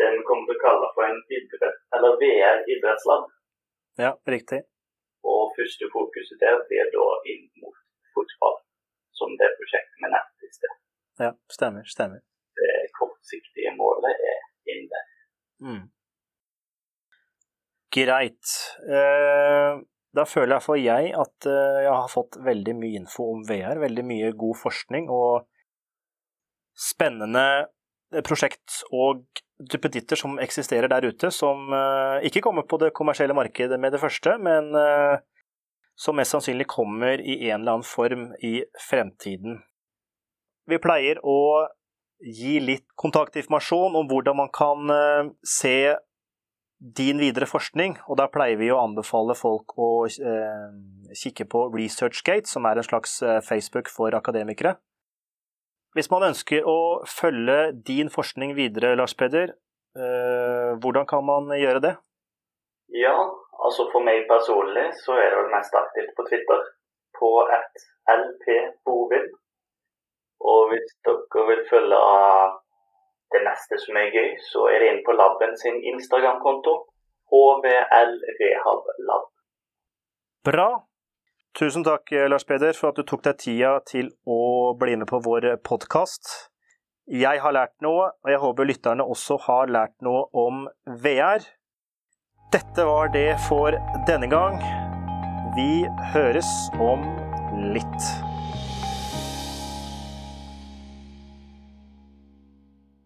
Den 0.00 0.20
kommer 0.28 0.48
til 0.48 0.58
å 0.58 0.64
kalle 0.64 0.88
for 0.94 1.08
en 1.08 1.20
idrett, 1.32 1.78
eller 1.96 2.18
VR-idrettsland. 2.20 3.30
Ja, 4.04 4.10
riktig. 4.28 4.58
Og 5.24 5.54
første 5.56 5.88
fokuset 5.94 6.42
der 6.42 6.58
blir 6.68 6.90
da 6.92 7.06
inn 7.32 7.46
mot 7.62 7.78
fotball, 8.12 8.58
som 9.16 9.32
det 9.40 9.48
prosjektet 9.56 10.04
vi 10.04 10.10
nevnte 10.12 10.50
i 10.50 10.52
sted. 10.58 10.74
Ja, 11.24 11.32
stemmer. 11.56 11.88
Stemmer. 11.88 12.20
Det 12.60 12.74
kortsiktige 12.98 13.72
målet 13.80 14.20
er 14.34 14.44
inn 14.74 14.84
der. 14.92 15.08
Mm. 15.64 15.84
Greit. 17.96 18.52
Eh, 18.84 19.80
da 20.16 20.24
føler 20.28 20.56
jeg 20.56 20.64
for 20.64 20.80
jeg 20.80 21.12
at 21.16 21.48
eh, 21.48 21.82
jeg 21.86 21.92
har 21.92 22.12
fått 22.12 22.38
veldig 22.44 22.74
mye 22.78 23.02
info 23.02 23.30
om 23.34 23.44
VR, 23.48 23.80
veldig 23.82 24.04
mye 24.06 24.32
god 24.38 24.58
forskning 24.60 25.10
og 25.12 25.46
spennende 26.76 27.66
prosjekt 28.26 28.82
og 28.94 29.24
duppeditter 29.58 30.18
som 30.20 30.36
eksisterer 30.42 30.90
der 30.92 31.08
ute, 31.08 31.30
som 31.32 31.72
eh, 31.72 32.26
ikke 32.28 32.42
kommer 32.44 32.66
på 32.68 32.78
det 32.82 32.92
kommersielle 32.96 33.34
markedet 33.36 33.78
med 33.80 33.94
det 33.96 34.02
første, 34.02 34.36
men 34.38 34.68
eh, 34.76 35.16
som 35.96 36.18
mest 36.18 36.36
sannsynlig 36.36 36.68
kommer 36.68 37.20
i 37.20 37.48
en 37.48 37.62
eller 37.62 37.78
annen 37.78 37.88
form 37.88 38.28
i 38.44 38.60
fremtiden. 38.88 39.62
Vi 40.68 40.78
pleier 40.82 41.22
å 41.24 41.66
gi 42.20 42.58
litt 42.60 42.86
kontaktinformasjon 42.98 43.96
om 43.96 44.08
hvordan 44.10 44.38
man 44.44 44.52
kan 44.54 44.92
eh, 44.92 45.32
se 45.46 45.96
din 46.76 47.20
videre 47.20 47.48
forskning, 47.48 47.96
og 48.04 48.18
da 48.20 48.26
pleier 48.28 48.58
vi 48.60 48.68
å 48.72 48.82
anbefale 48.82 49.34
folk 49.38 49.72
å 49.80 49.90
eh, 50.04 50.66
kikke 51.16 51.46
på 51.48 51.66
ResearchGate, 51.72 52.50
som 52.50 52.68
er 52.68 52.76
en 52.76 52.86
slags 52.86 53.22
eh, 53.24 53.40
Facebook 53.44 53.88
for 53.92 54.12
akademikere. 54.16 54.76
Hvis 55.96 56.10
man 56.12 56.26
ønsker 56.26 56.66
å 56.68 56.78
følge 57.08 57.70
din 57.88 58.10
forskning 58.12 58.50
videre, 58.58 58.90
Lars 59.00 59.14
Peder, 59.16 59.54
eh, 59.96 60.72
hvordan 60.82 61.06
kan 61.08 61.24
man 61.24 61.48
gjøre 61.56 61.80
det? 61.80 61.92
Ja, 62.92 63.14
altså 63.64 63.86
for 63.94 64.04
meg 64.04 64.26
personlig 64.28 64.90
så 65.00 65.16
er 65.16 65.30
det 65.30 65.38
vel 65.38 65.54
mest 65.54 65.78
aktivt 65.80 66.12
på 66.18 66.26
Twitter, 66.28 66.66
på 67.16 67.30
at 67.58 67.86
lpbovin. 68.12 69.30
Og 70.52 70.68
hvis 70.74 70.92
dere 71.08 71.46
vil 71.48 71.62
følge 71.70 72.02
det 73.32 73.40
neste 73.48 73.80
som 73.86 73.96
er 73.96 74.12
gøy, 74.12 74.28
så 74.50 74.66
er 74.74 74.84
det 74.84 74.90
inn 74.92 75.02
på 75.06 75.16
laben 75.16 75.56
sin 75.62 75.80
Instagram-konto. 75.94 76.76
HVL 77.32 78.12
Bra. 80.46 80.68
Tusen 81.56 81.84
takk, 81.84 82.10
Lars 82.28 82.44
Peder, 82.44 82.76
for 82.76 82.92
at 82.92 82.98
du 83.00 83.06
tok 83.08 83.22
deg 83.24 83.38
tida 83.40 83.70
til 83.88 84.10
å 84.28 84.74
bli 84.76 84.92
med 85.00 85.08
på 85.08 85.22
vår 85.24 85.46
podkast. 85.64 86.28
Jeg 87.08 87.40
har 87.40 87.54
lært 87.56 87.72
noe, 87.80 88.10
og 88.12 88.28
jeg 88.28 88.42
håper 88.42 88.68
lytterne 88.68 89.06
også 89.14 89.38
har 89.46 89.72
lært 89.72 89.94
noe 90.04 90.26
om 90.36 90.66
VR. 91.00 91.46
Dette 92.52 92.84
var 92.84 93.08
det 93.16 93.38
for 93.46 93.72
denne 94.04 94.28
gang. 94.28 94.60
Vi 95.56 95.86
høres 96.12 96.52
om 96.76 97.08
litt. 97.72 98.25